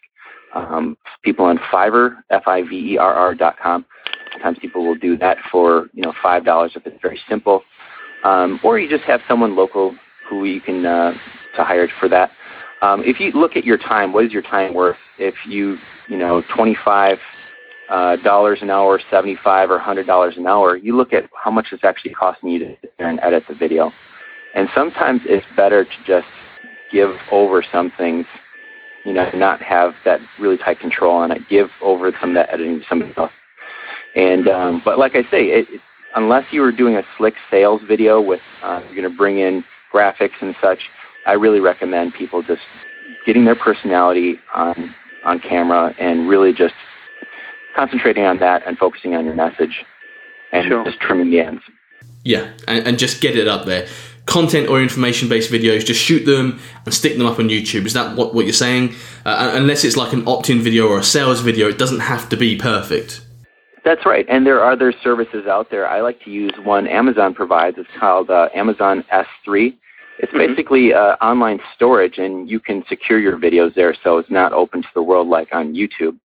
Um, 0.55 0.97
people 1.23 1.45
on 1.45 1.59
Fiverr, 1.59 2.16
F-I-V-E-R-R 2.31 3.35
dot 3.35 3.57
com. 3.62 3.85
Sometimes 4.33 4.59
people 4.59 4.87
will 4.87 4.95
do 4.95 5.16
that 5.19 5.38
for 5.50 5.88
you 5.93 6.02
know 6.02 6.14
five 6.23 6.45
dollars 6.45 6.73
if 6.75 6.87
it's 6.87 7.00
very 7.02 7.21
simple, 7.28 7.62
um, 8.25 8.61
or 8.64 8.78
you 8.78 8.88
just 8.88 9.05
have 9.05 9.21
someone 9.28 9.57
local 9.57 9.95
who 10.28 10.45
you 10.45 10.61
can 10.61 10.85
uh, 10.87 11.12
to 11.57 11.64
hire 11.64 11.88
for 12.00 12.09
that. 12.09 12.31
Um, 12.83 13.02
if 13.05 13.21
you 13.21 13.31
look 13.33 13.57
at 13.57 13.64
your 13.64 13.78
time, 13.78 14.12
what 14.12 14.25
is 14.25 14.33
your 14.33 14.43
time 14.43 14.75
worth? 14.75 14.97
If 15.19 15.35
you 15.47 15.78
you 16.09 16.16
know 16.16 16.43
25 16.55 17.19
uh, 17.90 18.16
dollars 18.16 18.59
an 18.62 18.71
hour, 18.71 19.00
75 19.11 19.71
or 19.71 19.76
100 19.76 20.07
dollars 20.07 20.35
an 20.37 20.47
hour, 20.47 20.76
you 20.76 20.97
look 20.97 21.12
at 21.12 21.28
how 21.43 21.50
much 21.50 21.69
it's 21.73 21.85
actually 21.85 22.14
costing 22.14 22.50
you 22.50 22.59
to 22.59 22.76
sit 22.81 22.93
there 22.99 23.09
and 23.09 23.21
edit 23.23 23.45
the 23.49 23.55
video. 23.55 23.93
And 24.55 24.69
sometimes 24.75 25.21
it's 25.25 25.47
better 25.57 25.85
to 25.85 25.90
just 26.07 26.26
give 26.90 27.11
over 27.31 27.64
some 27.73 27.93
things, 27.97 28.26
you 29.05 29.12
know, 29.12 29.31
not 29.35 29.61
have 29.62 29.95
that 30.05 30.21
really 30.40 30.57
tight 30.57 30.81
control 30.81 31.14
on 31.14 31.31
it. 31.31 31.43
Give 31.49 31.69
over 31.83 32.12
some 32.21 32.31
of 32.31 32.35
that 32.37 32.52
editing 32.52 32.81
to 32.81 32.87
somebody 32.88 33.12
else. 33.16 33.33
And 34.14 34.49
um, 34.49 34.83
but 34.85 34.99
like 34.99 35.14
I 35.14 35.23
say, 35.31 35.47
it, 35.49 35.66
unless 36.14 36.45
you 36.50 36.62
were 36.62 36.73
doing 36.73 36.97
a 36.97 37.02
slick 37.19 37.35
sales 37.50 37.83
video 37.87 38.21
with 38.21 38.40
uh, 38.62 38.81
you're 38.87 38.97
going 38.97 39.11
to 39.11 39.16
bring 39.16 39.38
in 39.38 39.62
graphics 39.93 40.40
and 40.40 40.57
such, 40.61 40.81
I 41.26 41.33
really 41.33 41.61
recommend 41.61 42.14
people 42.14 42.43
just 42.43 42.62
getting 43.26 43.45
their 43.45 43.57
personality 43.57 44.40
on 44.55 44.95
on 45.25 45.38
camera 45.40 45.95
and 45.99 46.28
really 46.28 46.52
just 46.52 46.75
concentrating 47.76 48.25
on 48.25 48.38
that 48.38 48.66
and 48.66 48.78
focusing 48.78 49.14
on 49.14 49.25
your 49.25 49.35
message 49.35 49.85
and 50.52 50.66
sure. 50.66 50.85
just 50.85 50.99
trimming 51.00 51.30
the 51.30 51.40
ends. 51.40 51.62
Yeah, 52.25 52.50
and, 52.66 52.87
and 52.87 52.99
just 52.99 53.21
get 53.21 53.37
it 53.37 53.47
up 53.47 53.66
there. 53.66 53.87
Content 54.25 54.68
or 54.68 54.83
information 54.83 55.28
based 55.28 55.52
videos, 55.52 55.87
just 55.87 56.00
shoot 56.00 56.25
them 56.25 56.59
and 56.85 56.92
stick 56.92 57.16
them 57.16 57.26
up 57.26 57.38
on 57.38 57.49
YouTube. 57.49 57.87
Is 57.87 57.92
that 57.92 58.16
what, 58.16 58.35
what 58.35 58.45
you're 58.45 58.52
saying? 58.52 58.95
Uh, 59.25 59.52
unless 59.54 59.85
it's 59.85 59.97
like 59.97 60.12
an 60.12 60.26
opt 60.26 60.50
in 60.50 60.61
video 60.61 60.88
or 60.88 60.99
a 60.99 61.04
sales 61.04 61.40
video, 61.40 61.68
it 61.68 61.78
doesn't 61.78 62.00
have 62.00 62.28
to 62.30 62.37
be 62.37 62.56
perfect. 62.56 63.21
That's 63.85 64.04
right. 64.04 64.26
And 64.28 64.45
there 64.45 64.61
are 64.61 64.73
other 64.73 64.92
services 65.04 65.47
out 65.47 65.71
there. 65.71 65.88
I 65.88 66.00
like 66.00 66.21
to 66.25 66.30
use 66.30 66.50
one 66.64 66.88
Amazon 66.88 67.35
provides. 67.35 67.76
It's 67.78 67.88
called 68.00 68.30
uh, 68.30 68.49
Amazon 68.52 69.04
S3. 69.12 69.76
It's 70.18 70.33
mm-hmm. 70.33 70.38
basically 70.38 70.92
uh, 70.92 71.14
online 71.23 71.61
storage, 71.76 72.18
and 72.18 72.50
you 72.50 72.59
can 72.59 72.83
secure 72.88 73.21
your 73.21 73.38
videos 73.38 73.76
there 73.76 73.95
so 74.02 74.18
it's 74.18 74.30
not 74.30 74.52
open 74.52 74.83
to 74.83 74.88
the 74.95 75.02
world 75.02 75.28
like 75.28 75.50
on 75.52 75.75
YouTube. 75.75 76.18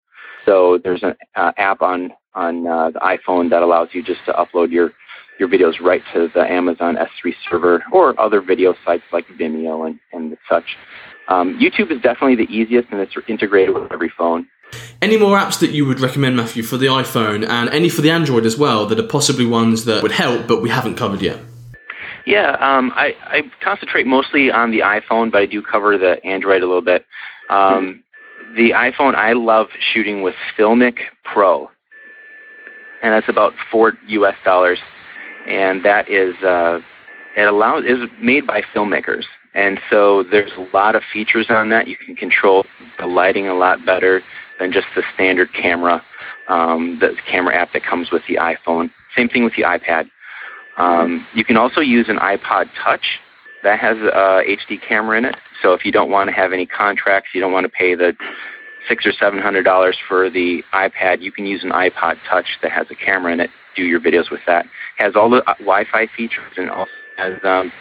So 0.45 0.79
there's 0.83 1.03
an 1.03 1.15
uh, 1.36 1.51
app 1.57 1.81
on 1.81 2.12
on 2.33 2.65
uh, 2.65 2.91
the 2.91 3.00
iPhone 3.00 3.50
that 3.50 3.62
allows 3.62 3.89
you 3.91 4.01
just 4.01 4.21
to 4.25 4.33
upload 4.33 4.71
your 4.71 4.91
your 5.39 5.50
videos 5.50 5.79
right 5.81 6.03
to 6.13 6.29
the 6.33 6.41
Amazon 6.41 6.95
S3 6.95 7.33
server 7.50 7.83
or 7.91 8.19
other 8.19 8.41
video 8.41 8.75
sites 8.86 9.03
like 9.12 9.25
Vimeo 9.27 9.88
and, 9.88 10.00
and 10.13 10.38
such. 10.48 10.77
Um, 11.27 11.60
YouTube 11.60 11.91
is 11.91 12.01
definitely 12.01 12.36
the 12.36 12.51
easiest 12.51 12.89
and 12.91 13.01
it's 13.01 13.13
integrated 13.27 13.74
with 13.74 13.91
every 13.91 14.12
phone. 14.15 14.48
Any 15.01 15.17
more 15.17 15.38
apps 15.38 15.60
that 15.60 15.71
you 15.71 15.86
would 15.86 16.00
recommend, 16.00 16.38
Matthew, 16.38 16.63
for 16.63 16.77
the 16.77 16.86
iPhone 16.86 17.48
and 17.48 17.69
any 17.69 17.89
for 17.89 18.01
the 18.01 18.12
Android 18.12 18.45
as 18.45 18.57
well 18.57 18.86
that 18.86 19.00
are 19.00 19.07
possibly 19.07 19.45
ones 19.45 19.86
that 19.86 20.03
would 20.03 20.12
help 20.12 20.48
but 20.48 20.62
we 20.62 20.69
haven't 20.69 20.95
covered 20.95 21.21
yet? 21.21 21.39
Yeah, 22.25 22.51
um, 22.60 22.91
I, 22.95 23.15
I, 23.25 23.41
concentrate 23.63 24.05
mostly 24.05 24.51
on 24.51 24.69
the 24.69 24.81
iPhone, 24.81 25.31
but 25.31 25.41
I 25.41 25.48
do 25.48 25.63
cover 25.63 25.98
the 25.98 26.24
Android 26.24 26.62
a 26.62 26.67
little 26.67 26.83
bit. 26.83 27.03
Um, 27.50 28.03
the 28.55 28.72
iPhone, 28.72 29.15
I 29.15 29.34
love 29.34 29.67
shooting 29.93 30.22
with 30.22 30.36
Filmic 30.58 30.98
Pro, 31.24 31.70
and 33.01 33.13
that's 33.13 33.29
about 33.29 33.53
four 33.72 33.93
U.S. 34.08 34.36
dollars, 34.43 34.79
and 35.48 35.84
that 35.86 36.10
is 36.10 36.36
uh, 36.43 36.79
it 37.38 37.48
allows 37.48 37.86
is 37.86 38.00
made 38.22 38.46
by 38.46 38.62
filmmakers, 38.75 39.24
and 39.53 39.79
so 39.89 40.24
there's 40.24 40.51
a 40.58 40.75
lot 40.75 40.96
of 40.96 41.03
features 41.12 41.48
on 41.50 41.70
that. 41.70 41.88
You 41.88 41.98
can 41.98 42.15
control 42.15 42.65
the 43.00 43.05
lighting 43.05 43.48
a 43.48 43.55
lot 43.55 43.86
better 43.86 44.22
than 44.60 44.72
just 44.72 44.88
the 44.96 45.03
standard 45.13 45.50
camera, 45.53 46.03
um, 46.48 46.98
the 47.00 47.15
camera 47.29 47.55
app 47.55 47.74
that 47.74 47.84
comes 47.84 48.12
with 48.12 48.22
the 48.27 48.36
iPhone. 48.36 48.91
Same 49.15 49.29
thing 49.29 49.43
with 49.43 49.55
the 49.55 49.63
iPad. 49.63 50.10
Um, 50.77 51.27
you 51.34 51.43
can 51.43 51.58
also 51.58 51.81
use 51.81 52.08
an 52.10 52.17
iPod 52.17 52.70
Touch 52.84 53.20
that 53.63 53.80
has 53.80 53.98
a 53.98 54.44
HD 54.48 54.80
camera 54.88 55.18
in 55.18 55.25
it. 55.25 55.36
So 55.62 55.74
if 55.74 55.86
you 55.86 55.91
don't 55.91 56.10
want 56.10 56.30
to 56.30 56.36
have 56.36 56.53
any 56.53 56.65
contracts, 56.65 57.30
you 57.34 57.41
don't 57.41 57.51
want 57.51 57.65
to 57.65 57.70
pay 57.70 57.96
the 57.96 58.15
six 58.88 59.06
or 59.06 59.12
seven 59.12 59.39
hundred 59.39 59.63
dollars 59.63 59.98
for 60.08 60.30
the 60.30 60.63
iPad, 60.74 61.22
you 61.22 61.32
can 61.32 61.46
use 61.46 61.63
an 61.63 61.72
iPod 61.72 62.18
Touch 62.27 62.48
that 62.62 62.72
has 62.72 62.88
a 62.89 62.96
camera 62.96 63.34
in 63.34 63.39
it. 63.39 63.50
Do 63.75 63.84
your 63.84 64.00
videos 64.00 64.32
with 64.32 64.41
that. 64.48 64.65
Has 64.98 65.15
all 65.15 65.30
the 65.30 65.44
uh, 65.50 65.53
Wi-Fi 65.60 66.08
features 66.15 66.53
and 66.58 66.70
also 66.70 66.91
has 67.18 67.34
um, 67.44 67.72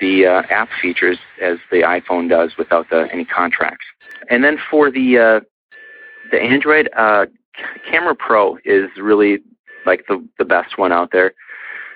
the 0.00 0.26
uh, 0.26 0.42
app 0.50 0.68
features 0.80 1.18
as 1.42 1.58
the 1.70 1.82
iPhone 1.82 2.28
does 2.28 2.52
without 2.58 2.88
the, 2.90 3.08
any 3.12 3.24
contracts. 3.24 3.84
And 4.30 4.42
then 4.42 4.58
for 4.70 4.90
the 4.90 5.18
uh, 5.18 5.40
the 6.30 6.40
Android, 6.40 6.88
uh, 6.96 7.26
Camera 7.88 8.14
Pro 8.14 8.58
is 8.64 8.88
really 8.96 9.38
like 9.86 10.04
the 10.08 10.26
the 10.38 10.44
best 10.44 10.78
one 10.78 10.92
out 10.92 11.10
there. 11.12 11.34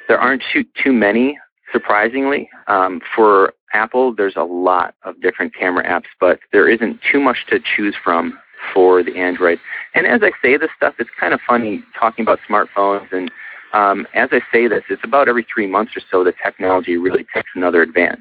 There 0.09 0.19
aren't 0.19 0.43
too 0.53 0.65
too 0.83 0.93
many 0.93 1.39
surprisingly. 1.73 2.49
Um, 2.69 3.01
for 3.15 3.55
Apple, 3.73 4.15
there's 4.15 4.37
a 4.37 4.45
lot 4.45 4.95
of 5.05 5.21
different 5.21 5.55
camera 5.55 5.85
apps, 5.85 6.11
but 6.21 6.41
there 6.53 6.69
isn't 6.69 7.01
too 7.11 7.21
much 7.21 7.47
to 7.49 7.59
choose 7.59 7.95
from 8.03 8.39
for 8.73 9.03
the 9.03 9.17
Android. 9.17 9.59
And 9.95 10.07
as 10.07 10.21
I 10.23 10.31
say 10.41 10.57
this 10.57 10.71
stuff, 10.77 10.95
it's 10.99 11.11
kind 11.19 11.35
of 11.35 11.41
funny 11.47 11.83
talking 11.99 12.23
about 12.23 12.39
smartphones 12.49 13.13
and 13.13 13.31
um, 13.73 14.07
as 14.15 14.29
I 14.33 14.41
say 14.53 14.69
this, 14.69 14.83
it's 14.91 15.03
about 15.05 15.29
every 15.29 15.47
three 15.53 15.67
months 15.67 15.93
or 15.97 16.03
so 16.11 16.23
the 16.23 16.35
technology 16.45 16.97
really 16.97 17.25
takes 17.35 17.51
another 17.55 17.83
advance. 17.83 18.21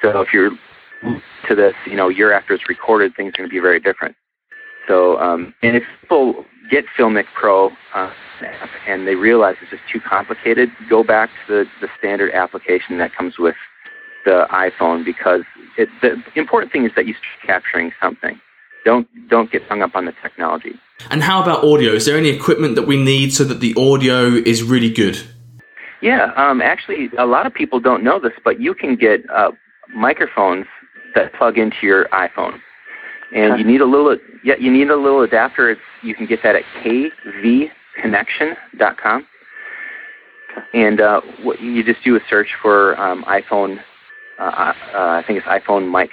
So 0.00 0.20
if 0.20 0.32
you're 0.32 0.52
to 1.48 1.54
this, 1.54 1.74
you 1.86 1.96
know, 1.96 2.08
year 2.08 2.32
after 2.32 2.54
it's 2.54 2.68
recorded, 2.68 3.14
things 3.14 3.34
are 3.34 3.38
going 3.38 3.50
to 3.50 3.52
be 3.54 3.60
very 3.60 3.78
different. 3.78 4.16
So, 4.88 5.18
um, 5.18 5.54
and 5.62 5.76
if 5.76 5.84
people 6.00 6.44
get 6.70 6.84
Filmic 6.98 7.26
Pro 7.34 7.70
uh, 7.94 8.10
and 8.86 9.06
they 9.06 9.14
realize 9.14 9.56
it's 9.62 9.70
just 9.70 9.82
too 9.90 10.00
complicated, 10.00 10.70
go 10.88 11.02
back 11.02 11.30
to 11.46 11.52
the, 11.52 11.64
the 11.80 11.88
standard 11.98 12.32
application 12.32 12.98
that 12.98 13.14
comes 13.14 13.38
with 13.38 13.56
the 14.24 14.46
iPhone 14.50 15.04
because 15.04 15.42
it, 15.76 15.88
the 16.02 16.22
important 16.34 16.72
thing 16.72 16.84
is 16.84 16.92
that 16.96 17.06
you're 17.06 17.16
capturing 17.44 17.92
something. 18.00 18.40
Don't 18.84 19.08
don't 19.28 19.50
get 19.50 19.62
hung 19.62 19.80
up 19.82 19.94
on 19.94 20.04
the 20.04 20.12
technology. 20.22 20.72
And 21.10 21.22
how 21.22 21.42
about 21.42 21.64
audio? 21.64 21.92
Is 21.92 22.04
there 22.04 22.16
any 22.16 22.28
equipment 22.28 22.74
that 22.76 22.86
we 22.86 23.02
need 23.02 23.32
so 23.32 23.44
that 23.44 23.60
the 23.60 23.74
audio 23.76 24.26
is 24.26 24.62
really 24.62 24.90
good? 24.90 25.18
Yeah, 26.02 26.32
um, 26.36 26.60
actually, 26.60 27.10
a 27.18 27.24
lot 27.24 27.46
of 27.46 27.54
people 27.54 27.80
don't 27.80 28.04
know 28.04 28.20
this, 28.20 28.34
but 28.44 28.60
you 28.60 28.74
can 28.74 28.94
get 28.94 29.28
uh, 29.30 29.52
microphones 29.94 30.66
that 31.14 31.32
plug 31.32 31.56
into 31.56 31.78
your 31.82 32.06
iPhone, 32.08 32.60
and 33.34 33.58
you 33.58 33.64
need 33.64 33.80
a 33.80 33.84
little 33.84 34.16
yeah 34.42 34.54
you 34.58 34.72
need 34.72 34.90
a 34.90 34.96
little 34.96 35.20
adapter. 35.22 35.70
It's, 35.70 35.80
you 36.02 36.14
can 36.14 36.26
get 36.26 36.42
that 36.42 36.56
at 36.56 36.64
kvconnection.com, 36.82 39.26
and 40.72 41.00
uh, 41.00 41.20
what 41.42 41.60
you 41.60 41.84
just 41.84 42.02
do 42.04 42.16
a 42.16 42.20
search 42.30 42.48
for 42.62 42.98
um, 42.98 43.24
iPhone. 43.24 43.78
Uh, 44.38 44.42
uh, 44.42 44.72
I 44.94 45.22
think 45.26 45.38
it's 45.38 45.46
iPhone 45.46 45.92
mic, 45.92 46.10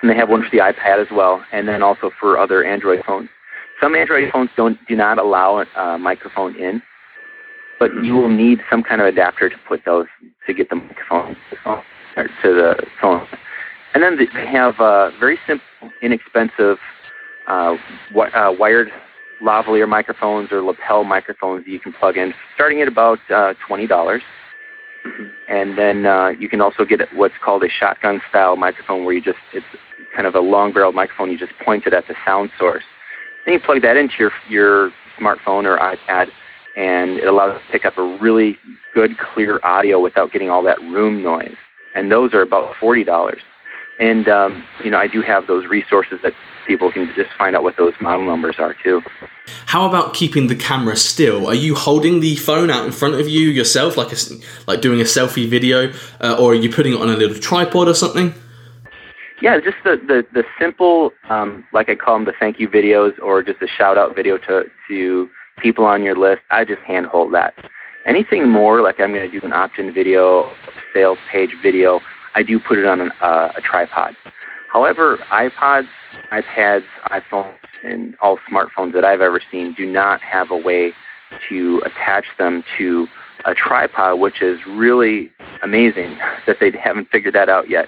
and 0.00 0.10
they 0.10 0.14
have 0.14 0.28
one 0.28 0.42
for 0.42 0.50
the 0.50 0.58
iPad 0.58 1.00
as 1.00 1.08
well, 1.10 1.44
and 1.52 1.66
then 1.68 1.82
also 1.82 2.10
for 2.20 2.38
other 2.38 2.62
Android 2.64 3.02
phones. 3.06 3.28
Some 3.80 3.94
Android 3.94 4.30
phones 4.32 4.50
don't 4.56 4.78
do 4.88 4.96
not 4.96 5.18
allow 5.18 5.58
a 5.58 5.66
uh, 5.78 5.98
microphone 5.98 6.56
in, 6.56 6.82
but 7.78 7.90
you 8.02 8.14
will 8.14 8.30
need 8.30 8.60
some 8.70 8.82
kind 8.82 9.00
of 9.00 9.06
adapter 9.06 9.48
to 9.50 9.56
put 9.68 9.84
those 9.84 10.06
to 10.46 10.54
get 10.54 10.70
the 10.70 10.76
microphone 10.76 11.36
to 12.14 12.28
the 12.42 12.86
phone. 13.00 13.26
And 13.94 14.02
then 14.02 14.18
they 14.18 14.46
have 14.46 14.78
uh, 14.80 15.10
very 15.18 15.38
simple, 15.46 15.64
inexpensive 16.02 16.78
uh, 17.48 17.76
uh, 18.16 18.52
wired 18.58 18.88
lavalier 19.42 19.88
microphones 19.88 20.50
or 20.50 20.62
lapel 20.62 21.04
microphones 21.04 21.64
that 21.64 21.70
you 21.70 21.78
can 21.78 21.92
plug 21.92 22.16
in, 22.16 22.34
starting 22.54 22.80
at 22.82 22.88
about 22.88 23.18
uh, 23.30 23.54
twenty 23.66 23.86
dollars. 23.86 24.22
And 25.48 25.76
then 25.76 26.06
uh, 26.06 26.30
you 26.38 26.48
can 26.48 26.60
also 26.60 26.84
get 26.84 27.00
what's 27.14 27.34
called 27.44 27.62
a 27.62 27.68
shotgun 27.68 28.20
style 28.30 28.56
microphone, 28.56 29.04
where 29.04 29.14
you 29.14 29.20
just 29.20 29.38
it's 29.52 29.66
kind 30.14 30.26
of 30.26 30.34
a 30.34 30.40
long 30.40 30.72
barreled 30.72 30.94
microphone. 30.94 31.30
You 31.30 31.38
just 31.38 31.52
point 31.64 31.86
it 31.86 31.92
at 31.92 32.06
the 32.08 32.14
sound 32.26 32.50
source. 32.58 32.84
Then 33.44 33.54
you 33.54 33.60
plug 33.60 33.82
that 33.82 33.96
into 33.96 34.14
your 34.18 34.32
your 34.48 34.90
smartphone 35.20 35.64
or 35.66 35.78
iPad, 35.78 36.28
and 36.76 37.18
it 37.18 37.28
allows 37.28 37.60
you 37.60 37.66
to 37.66 37.72
pick 37.72 37.84
up 37.84 37.98
a 37.98 38.18
really 38.20 38.56
good, 38.94 39.18
clear 39.18 39.60
audio 39.62 40.00
without 40.00 40.32
getting 40.32 40.50
all 40.50 40.62
that 40.64 40.80
room 40.80 41.22
noise. 41.22 41.56
And 41.94 42.10
those 42.10 42.32
are 42.34 42.42
about 42.42 42.74
forty 42.80 43.04
dollars. 43.04 43.42
And 43.98 44.28
um, 44.28 44.64
you 44.82 44.90
know, 44.90 44.98
I 44.98 45.06
do 45.06 45.22
have 45.22 45.46
those 45.46 45.66
resources 45.66 46.18
that 46.22 46.32
people 46.66 46.90
can 46.90 47.10
just 47.14 47.30
find 47.36 47.54
out 47.54 47.62
what 47.62 47.76
those 47.76 47.92
model 48.00 48.24
numbers 48.26 48.56
are 48.58 48.74
too. 48.82 49.02
How 49.66 49.86
about 49.88 50.14
keeping 50.14 50.46
the 50.46 50.56
camera 50.56 50.96
still? 50.96 51.46
Are 51.46 51.54
you 51.54 51.74
holding 51.74 52.20
the 52.20 52.36
phone 52.36 52.70
out 52.70 52.86
in 52.86 52.92
front 52.92 53.14
of 53.14 53.28
you 53.28 53.50
yourself, 53.50 53.96
like 53.96 54.12
a, 54.12 54.16
like 54.66 54.80
doing 54.80 55.00
a 55.00 55.04
selfie 55.04 55.48
video, 55.48 55.92
uh, 56.20 56.36
or 56.40 56.52
are 56.52 56.54
you 56.54 56.70
putting 56.70 56.94
it 56.94 57.00
on 57.00 57.10
a 57.10 57.16
little 57.16 57.36
tripod 57.38 57.88
or 57.88 57.94
something? 57.94 58.34
Yeah, 59.42 59.60
just 59.60 59.76
the 59.84 59.96
the, 59.96 60.26
the 60.32 60.44
simple, 60.58 61.12
um, 61.28 61.64
like 61.72 61.88
I 61.88 61.94
call 61.94 62.14
them, 62.14 62.24
the 62.24 62.32
thank 62.38 62.58
you 62.58 62.68
videos, 62.68 63.18
or 63.20 63.42
just 63.42 63.60
a 63.62 63.68
shout 63.68 63.98
out 63.98 64.16
video 64.16 64.38
to 64.38 64.64
to 64.88 65.28
people 65.58 65.84
on 65.84 66.02
your 66.02 66.16
list. 66.16 66.42
I 66.50 66.64
just 66.64 66.82
handhold 66.82 67.34
that. 67.34 67.54
Anything 68.06 68.48
more, 68.48 68.82
like 68.82 69.00
I'm 69.00 69.12
going 69.12 69.30
to 69.30 69.40
do 69.40 69.44
an 69.46 69.52
opt-in 69.52 69.92
video, 69.92 70.52
sales 70.92 71.18
page 71.30 71.50
video, 71.62 72.00
I 72.34 72.42
do 72.42 72.58
put 72.58 72.78
it 72.78 72.86
on 72.86 73.00
an, 73.00 73.12
uh, 73.20 73.52
a 73.56 73.60
tripod. 73.60 74.16
However, 74.72 75.18
iPods, 75.30 75.88
iPads, 76.32 76.84
iPhones, 77.06 77.54
and 77.84 78.16
all 78.20 78.38
smartphones 78.50 78.92
that 78.94 79.04
I've 79.04 79.20
ever 79.20 79.40
seen 79.50 79.74
do 79.74 79.86
not 79.86 80.20
have 80.22 80.50
a 80.50 80.56
way 80.56 80.92
to 81.48 81.82
attach 81.84 82.24
them 82.38 82.64
to 82.78 83.06
a 83.44 83.54
tripod, 83.54 84.18
which 84.18 84.42
is 84.42 84.58
really 84.66 85.30
amazing 85.62 86.18
that 86.46 86.56
they 86.60 86.72
haven't 86.72 87.08
figured 87.10 87.34
that 87.34 87.48
out 87.48 87.68
yet. 87.68 87.86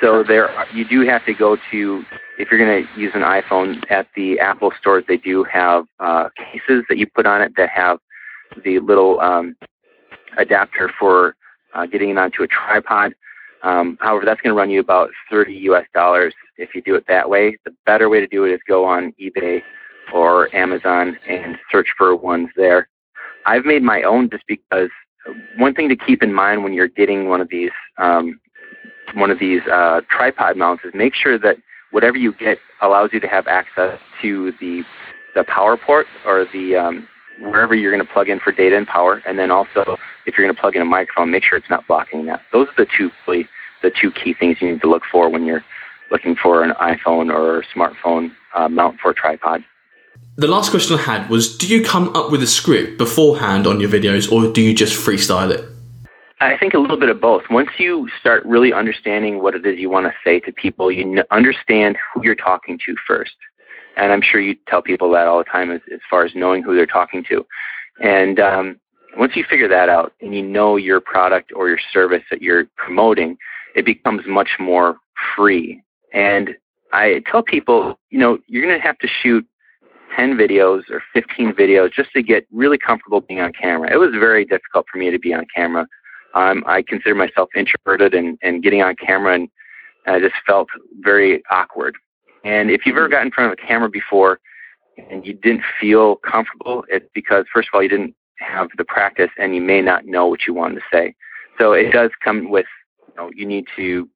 So 0.00 0.24
there, 0.26 0.50
you 0.74 0.84
do 0.84 1.02
have 1.06 1.24
to 1.26 1.34
go 1.34 1.56
to 1.70 2.04
if 2.38 2.50
you're 2.50 2.58
going 2.58 2.86
to 2.86 3.00
use 3.00 3.12
an 3.14 3.20
iPhone 3.20 3.82
at 3.90 4.08
the 4.16 4.38
Apple 4.40 4.72
stores. 4.80 5.04
They 5.06 5.18
do 5.18 5.44
have 5.44 5.84
uh, 6.00 6.30
cases 6.36 6.84
that 6.88 6.98
you 6.98 7.06
put 7.06 7.26
on 7.26 7.42
it 7.42 7.52
that 7.56 7.68
have 7.68 7.98
the 8.64 8.78
little 8.80 9.20
um, 9.20 9.56
adapter 10.38 10.90
for 10.98 11.36
uh, 11.74 11.86
getting 11.86 12.10
it 12.10 12.18
onto 12.18 12.42
a 12.42 12.48
tripod. 12.48 13.14
Um, 13.62 13.98
however, 14.00 14.24
that's 14.24 14.40
going 14.40 14.54
to 14.54 14.58
run 14.58 14.70
you 14.70 14.80
about 14.80 15.10
30 15.30 15.52
US 15.54 15.84
dollars 15.94 16.34
if 16.56 16.74
you 16.74 16.82
do 16.82 16.94
it 16.94 17.04
that 17.08 17.28
way. 17.28 17.56
The 17.64 17.74
better 17.86 18.08
way 18.08 18.20
to 18.20 18.26
do 18.26 18.44
it 18.44 18.52
is 18.52 18.60
go 18.66 18.84
on 18.84 19.12
eBay 19.20 19.62
or 20.12 20.54
Amazon 20.54 21.18
and 21.28 21.58
search 21.70 21.88
for 21.96 22.16
ones 22.16 22.48
there. 22.56 22.88
I've 23.46 23.64
made 23.64 23.82
my 23.82 24.02
own 24.02 24.30
just 24.30 24.44
because 24.46 24.90
one 25.56 25.74
thing 25.74 25.88
to 25.88 25.96
keep 25.96 26.22
in 26.22 26.32
mind 26.32 26.64
when 26.64 26.72
you're 26.72 26.88
getting 26.88 27.28
one 27.28 27.40
of 27.40 27.48
these 27.48 27.70
um, 27.98 28.40
one 29.14 29.30
of 29.30 29.38
these 29.38 29.62
uh, 29.70 30.00
tripod 30.08 30.56
mounts 30.56 30.84
is 30.84 30.92
make 30.94 31.14
sure 31.14 31.38
that 31.38 31.56
whatever 31.90 32.16
you 32.16 32.32
get 32.32 32.58
allows 32.80 33.10
you 33.12 33.20
to 33.20 33.28
have 33.28 33.46
access 33.46 33.98
to 34.22 34.52
the 34.60 34.82
the 35.34 35.44
power 35.44 35.76
port 35.76 36.06
or 36.26 36.46
the 36.52 36.76
um, 36.76 37.08
wherever 37.40 37.74
you're 37.74 37.92
going 37.92 38.04
to 38.04 38.12
plug 38.12 38.28
in 38.28 38.38
for 38.38 38.52
data 38.52 38.76
and 38.76 38.86
power, 38.86 39.22
and 39.26 39.38
then 39.38 39.50
also 39.50 39.96
if 40.26 40.36
you're 40.36 40.46
going 40.46 40.54
to 40.54 40.60
plug 40.60 40.76
in 40.76 40.82
a 40.82 40.86
microphone, 40.86 41.30
make 41.30 41.44
sure 41.44 41.58
it's 41.58 41.70
not 41.70 41.86
blocking 41.86 42.26
that. 42.26 42.42
Those 42.52 42.68
are 42.68 42.84
the 42.84 42.90
two 42.96 43.10
really, 43.26 43.48
the 43.82 43.90
two 43.90 44.10
key 44.10 44.34
things 44.34 44.58
you 44.60 44.70
need 44.70 44.80
to 44.82 44.88
look 44.88 45.02
for 45.10 45.28
when 45.28 45.44
you're 45.44 45.64
looking 46.10 46.36
for 46.36 46.62
an 46.62 46.72
iPhone 46.72 47.32
or 47.32 47.64
smartphone 47.74 48.32
uh, 48.54 48.68
mount 48.68 49.00
for 49.00 49.10
a 49.10 49.14
tripod. 49.14 49.64
The 50.36 50.48
last 50.48 50.70
question 50.70 50.98
I 50.98 51.02
had 51.02 51.30
was: 51.30 51.56
Do 51.56 51.66
you 51.66 51.84
come 51.84 52.14
up 52.14 52.30
with 52.30 52.42
a 52.42 52.46
script 52.46 52.98
beforehand 52.98 53.66
on 53.66 53.80
your 53.80 53.90
videos, 53.90 54.30
or 54.30 54.52
do 54.52 54.60
you 54.60 54.74
just 54.74 54.94
freestyle 54.94 55.50
it? 55.50 55.64
I 56.42 56.56
think 56.56 56.72
a 56.72 56.78
little 56.78 56.96
bit 56.96 57.10
of 57.10 57.20
both. 57.20 57.42
Once 57.50 57.68
you 57.78 58.08
start 58.18 58.44
really 58.46 58.72
understanding 58.72 59.42
what 59.42 59.54
it 59.54 59.66
is 59.66 59.78
you 59.78 59.90
want 59.90 60.06
to 60.06 60.14
say 60.24 60.40
to 60.40 60.52
people, 60.52 60.90
you 60.90 61.22
understand 61.30 61.98
who 62.14 62.22
you're 62.24 62.34
talking 62.34 62.78
to 62.86 62.96
first. 63.06 63.34
And 63.96 64.12
I'm 64.12 64.22
sure 64.22 64.40
you 64.40 64.56
tell 64.68 64.82
people 64.82 65.10
that 65.12 65.26
all 65.26 65.38
the 65.38 65.44
time 65.44 65.70
as, 65.70 65.80
as 65.92 66.00
far 66.08 66.24
as 66.24 66.32
knowing 66.34 66.62
who 66.62 66.74
they're 66.74 66.86
talking 66.86 67.24
to. 67.28 67.44
And 68.02 68.40
um, 68.40 68.80
once 69.16 69.36
you 69.36 69.44
figure 69.48 69.68
that 69.68 69.88
out 69.88 70.12
and 70.20 70.34
you 70.34 70.42
know 70.42 70.76
your 70.76 71.00
product 71.00 71.52
or 71.54 71.68
your 71.68 71.80
service 71.92 72.22
that 72.30 72.42
you're 72.42 72.66
promoting, 72.76 73.36
it 73.74 73.84
becomes 73.84 74.22
much 74.26 74.50
more 74.58 74.96
free. 75.36 75.82
And 76.12 76.50
I 76.92 77.22
tell 77.30 77.42
people, 77.42 77.98
you 78.10 78.18
know, 78.18 78.38
you're 78.46 78.64
going 78.64 78.76
to 78.76 78.86
have 78.86 78.98
to 78.98 79.08
shoot 79.22 79.46
10 80.16 80.36
videos 80.36 80.88
or 80.90 81.02
15 81.12 81.52
videos 81.52 81.92
just 81.92 82.10
to 82.12 82.22
get 82.22 82.46
really 82.52 82.78
comfortable 82.78 83.20
being 83.20 83.40
on 83.40 83.52
camera. 83.52 83.92
It 83.92 83.96
was 83.98 84.10
very 84.12 84.44
difficult 84.44 84.86
for 84.90 84.98
me 84.98 85.10
to 85.10 85.18
be 85.18 85.32
on 85.32 85.46
camera. 85.54 85.86
Um, 86.34 86.64
I 86.66 86.82
consider 86.82 87.14
myself 87.14 87.48
introverted 87.56 88.14
and, 88.14 88.38
and 88.42 88.62
getting 88.62 88.82
on 88.82 88.96
camera 88.96 89.34
and 89.34 89.48
I 90.06 90.18
just 90.18 90.34
felt 90.46 90.68
very 91.00 91.42
awkward. 91.50 91.96
And 92.44 92.70
if 92.70 92.86
you've 92.86 92.96
ever 92.96 93.08
gotten 93.08 93.28
in 93.28 93.32
front 93.32 93.52
of 93.52 93.58
a 93.58 93.66
camera 93.66 93.90
before 93.90 94.40
and 95.10 95.26
you 95.26 95.34
didn't 95.34 95.62
feel 95.80 96.16
comfortable, 96.16 96.84
it's 96.88 97.08
because 97.14 97.44
first 97.52 97.68
of 97.68 97.74
all 97.74 97.82
you 97.82 97.88
didn't 97.88 98.14
have 98.38 98.68
the 98.76 98.84
practice 98.84 99.30
and 99.38 99.54
you 99.54 99.60
may 99.60 99.80
not 99.82 100.06
know 100.06 100.26
what 100.26 100.46
you 100.46 100.54
want 100.54 100.74
to 100.74 100.80
say. 100.92 101.14
So 101.58 101.72
it 101.72 101.92
does 101.92 102.10
come 102.22 102.50
with 102.50 102.66
you 103.08 103.14
know 103.16 103.30
you 103.34 103.46
need 103.46 103.66
to 103.76 104.08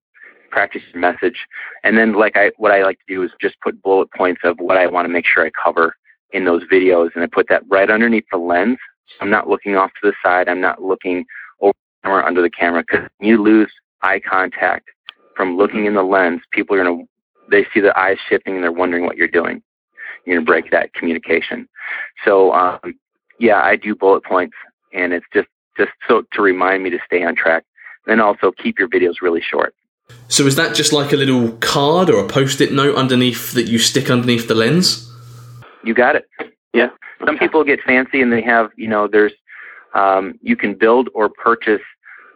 practice 0.50 0.82
your 0.92 1.00
message, 1.00 1.46
and 1.82 1.98
then 1.98 2.14
like 2.14 2.36
I 2.36 2.52
what 2.56 2.72
I 2.72 2.82
like 2.82 2.98
to 2.98 3.14
do 3.14 3.22
is 3.22 3.30
just 3.40 3.60
put 3.60 3.82
bullet 3.82 4.08
points 4.16 4.40
of 4.44 4.58
what 4.58 4.78
I 4.78 4.86
want 4.86 5.04
to 5.06 5.12
make 5.12 5.26
sure 5.26 5.44
I 5.44 5.50
cover 5.50 5.94
in 6.32 6.44
those 6.44 6.62
videos, 6.64 7.10
and 7.14 7.22
I 7.22 7.26
put 7.26 7.48
that 7.48 7.62
right 7.68 7.90
underneath 7.90 8.24
the 8.32 8.38
lens. 8.38 8.78
I'm 9.20 9.30
not 9.30 9.48
looking 9.48 9.76
off 9.76 9.90
to 10.02 10.10
the 10.10 10.14
side. 10.22 10.48
I'm 10.48 10.60
not 10.60 10.82
looking 10.82 11.26
over 11.60 11.74
the 11.74 12.08
camera 12.08 12.26
under 12.26 12.42
the 12.42 12.50
camera 12.50 12.82
because 12.82 13.08
you 13.20 13.42
lose 13.42 13.70
eye 14.02 14.20
contact 14.20 14.88
from 15.36 15.56
looking 15.56 15.84
in 15.84 15.94
the 15.94 16.02
lens. 16.02 16.40
People 16.52 16.76
are 16.76 16.84
gonna 16.84 17.02
they 17.50 17.66
see 17.72 17.80
the 17.80 17.98
eyes 17.98 18.18
shifting 18.28 18.54
and 18.54 18.64
they're 18.64 18.72
wondering 18.72 19.04
what 19.04 19.16
you're 19.16 19.28
doing. 19.28 19.62
You're 20.24 20.36
gonna 20.36 20.46
break 20.46 20.70
that 20.70 20.92
communication. 20.94 21.68
So 22.24 22.52
um, 22.52 22.78
yeah, 23.38 23.60
I 23.62 23.76
do 23.76 23.94
bullet 23.94 24.24
points, 24.24 24.54
and 24.92 25.12
it's 25.12 25.26
just 25.32 25.48
just 25.76 25.92
so 26.08 26.22
to 26.32 26.42
remind 26.42 26.82
me 26.82 26.90
to 26.90 26.98
stay 27.06 27.24
on 27.24 27.34
track. 27.34 27.64
And 28.06 28.20
also 28.20 28.52
keep 28.52 28.78
your 28.78 28.88
videos 28.88 29.22
really 29.22 29.40
short. 29.40 29.74
So 30.28 30.46
is 30.46 30.56
that 30.56 30.74
just 30.74 30.92
like 30.92 31.14
a 31.14 31.16
little 31.16 31.52
card 31.52 32.10
or 32.10 32.22
a 32.22 32.28
post-it 32.28 32.70
note 32.70 32.96
underneath 32.96 33.52
that 33.52 33.62
you 33.62 33.78
stick 33.78 34.10
underneath 34.10 34.46
the 34.46 34.54
lens? 34.54 35.10
You 35.82 35.94
got 35.94 36.14
it. 36.16 36.26
Yeah. 36.74 36.90
Some 37.24 37.38
people 37.38 37.64
get 37.64 37.80
fancy 37.86 38.20
and 38.20 38.30
they 38.30 38.42
have, 38.42 38.70
you 38.76 38.88
know, 38.88 39.08
there's 39.08 39.32
um, 39.94 40.38
you 40.42 40.56
can 40.56 40.74
build 40.74 41.08
or 41.14 41.30
purchase 41.30 41.80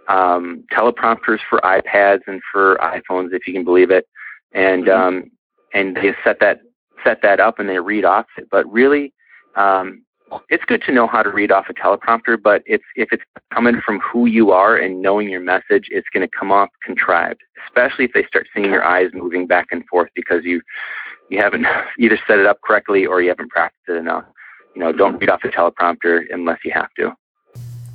um, 0.09 0.65
teleprompters 0.73 1.41
for 1.49 1.61
iPads 1.61 2.21
and 2.27 2.41
for 2.51 2.77
iPhones, 2.77 3.33
if 3.33 3.47
you 3.47 3.53
can 3.53 3.65
believe 3.65 3.91
it, 3.91 4.09
and 4.53 4.87
mm-hmm. 4.87 5.01
um, 5.01 5.31
and 5.75 5.97
they 5.97 6.15
set 6.25 6.41
that 6.41 6.61
set 7.05 7.23
that 7.23 7.41
up 7.41 7.59
and 7.59 7.69
they 7.69 7.79
read 7.79 8.05
off 8.05 8.27
it. 8.37 8.49
But 8.51 8.71
really, 8.71 9.13
um, 9.55 10.05
it's 10.49 10.65
good 10.65 10.83
to 10.83 10.93
know 10.93 11.07
how 11.07 11.23
to 11.23 11.31
read 11.31 11.51
off 11.51 11.67
a 11.69 11.75
teleprompter, 11.75 12.41
but 12.41 12.63
it's 12.67 12.85
if 12.97 13.13
it's 13.13 13.23
coming 13.53 13.81
from 13.85 14.01
who 14.01 14.27
you 14.27 14.51
are 14.51 14.77
and 14.77 15.01
knowing 15.03 15.29
your 15.29 15.41
message, 15.41 15.89
it's 15.91 16.09
going 16.13 16.27
to 16.27 16.39
come 16.39 16.53
off 16.53 16.69
contrived, 16.85 17.41
especially 17.67 18.05
if 18.05 18.13
they 18.13 18.25
start 18.25 18.47
seeing 18.55 18.71
your 18.71 18.85
eyes 18.85 19.11
moving 19.15 19.47
back 19.47 19.69
and 19.71 19.87
forth 19.87 20.11
because 20.15 20.45
you 20.45 20.61
you 21.31 21.41
haven't 21.41 21.67
either 21.99 22.19
set 22.27 22.39
it 22.39 22.47
up 22.47 22.61
correctly 22.63 23.07
or 23.07 23.23
you 23.23 23.29
haven't 23.29 23.51
practiced 23.51 23.89
it 23.89 23.97
enough. 23.97 24.25
You 24.75 24.83
know, 24.83 24.93
don't 24.93 25.19
read 25.19 25.31
off 25.31 25.45
a 25.45 25.49
teleprompter 25.49 26.23
unless 26.31 26.59
you 26.65 26.73
have 26.73 26.93
to. 26.99 27.13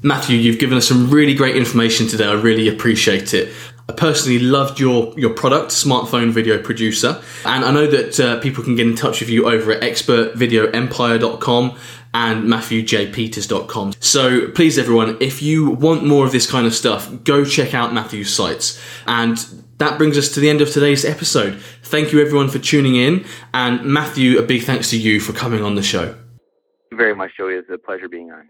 Matthew, 0.04 0.38
you've 0.38 0.60
given 0.60 0.78
us 0.78 0.88
some 0.88 1.10
really 1.10 1.34
great 1.34 1.56
information 1.56 2.08
today. 2.08 2.26
I 2.26 2.34
really 2.34 2.68
appreciate 2.68 3.34
it. 3.34 3.54
I 3.88 3.94
personally 3.94 4.40
loved 4.40 4.80
your, 4.80 5.18
your 5.18 5.34
product, 5.34 5.72
Smartphone 5.72 6.32
Video 6.32 6.62
Producer, 6.62 7.22
and 7.46 7.64
I 7.64 7.72
know 7.72 7.88
that 7.88 8.20
uh, 8.20 8.40
people 8.42 8.64
can 8.64 8.76
get 8.76 8.86
in 8.86 8.96
touch 8.96 9.22
with 9.22 9.30
you 9.30 9.50
over 9.50 9.72
at 9.72 9.82
expertvideoempire.com 9.82 11.78
and 12.14 12.44
matthewjpeters.com. 12.44 13.94
So 14.00 14.50
please, 14.50 14.78
everyone, 14.78 15.18
if 15.20 15.42
you 15.42 15.70
want 15.70 16.06
more 16.06 16.26
of 16.26 16.32
this 16.32 16.50
kind 16.50 16.68
of 16.68 16.74
stuff, 16.74 17.10
go 17.24 17.44
check 17.44 17.74
out 17.74 17.94
Matthew's 17.94 18.34
sites. 18.34 18.82
And 19.08 19.38
that 19.78 19.98
brings 19.98 20.18
us 20.18 20.30
to 20.34 20.40
the 20.40 20.50
end 20.50 20.62
of 20.62 20.70
today's 20.70 21.06
episode. 21.06 21.62
Thank 21.82 22.12
you, 22.12 22.22
everyone, 22.22 22.50
for 22.50 22.60
tuning 22.60 22.96
in. 22.96 23.26
And 23.54 23.84
Matthew, 23.86 24.38
a 24.38 24.44
big 24.44 24.64
thanks 24.64 24.90
to 24.92 24.98
you 25.00 25.20
for 25.20 25.34
coming 25.34 25.64
on 25.64 25.76
the 25.76 25.84
show. 25.84 26.08
Thank 26.08 26.20
you 26.92 26.98
very 26.98 27.16
much, 27.16 27.32
Joey. 27.38 27.56
It's 27.56 27.70
a 27.70 27.78
pleasure 27.78 28.08
being 28.08 28.32
on. 28.32 28.50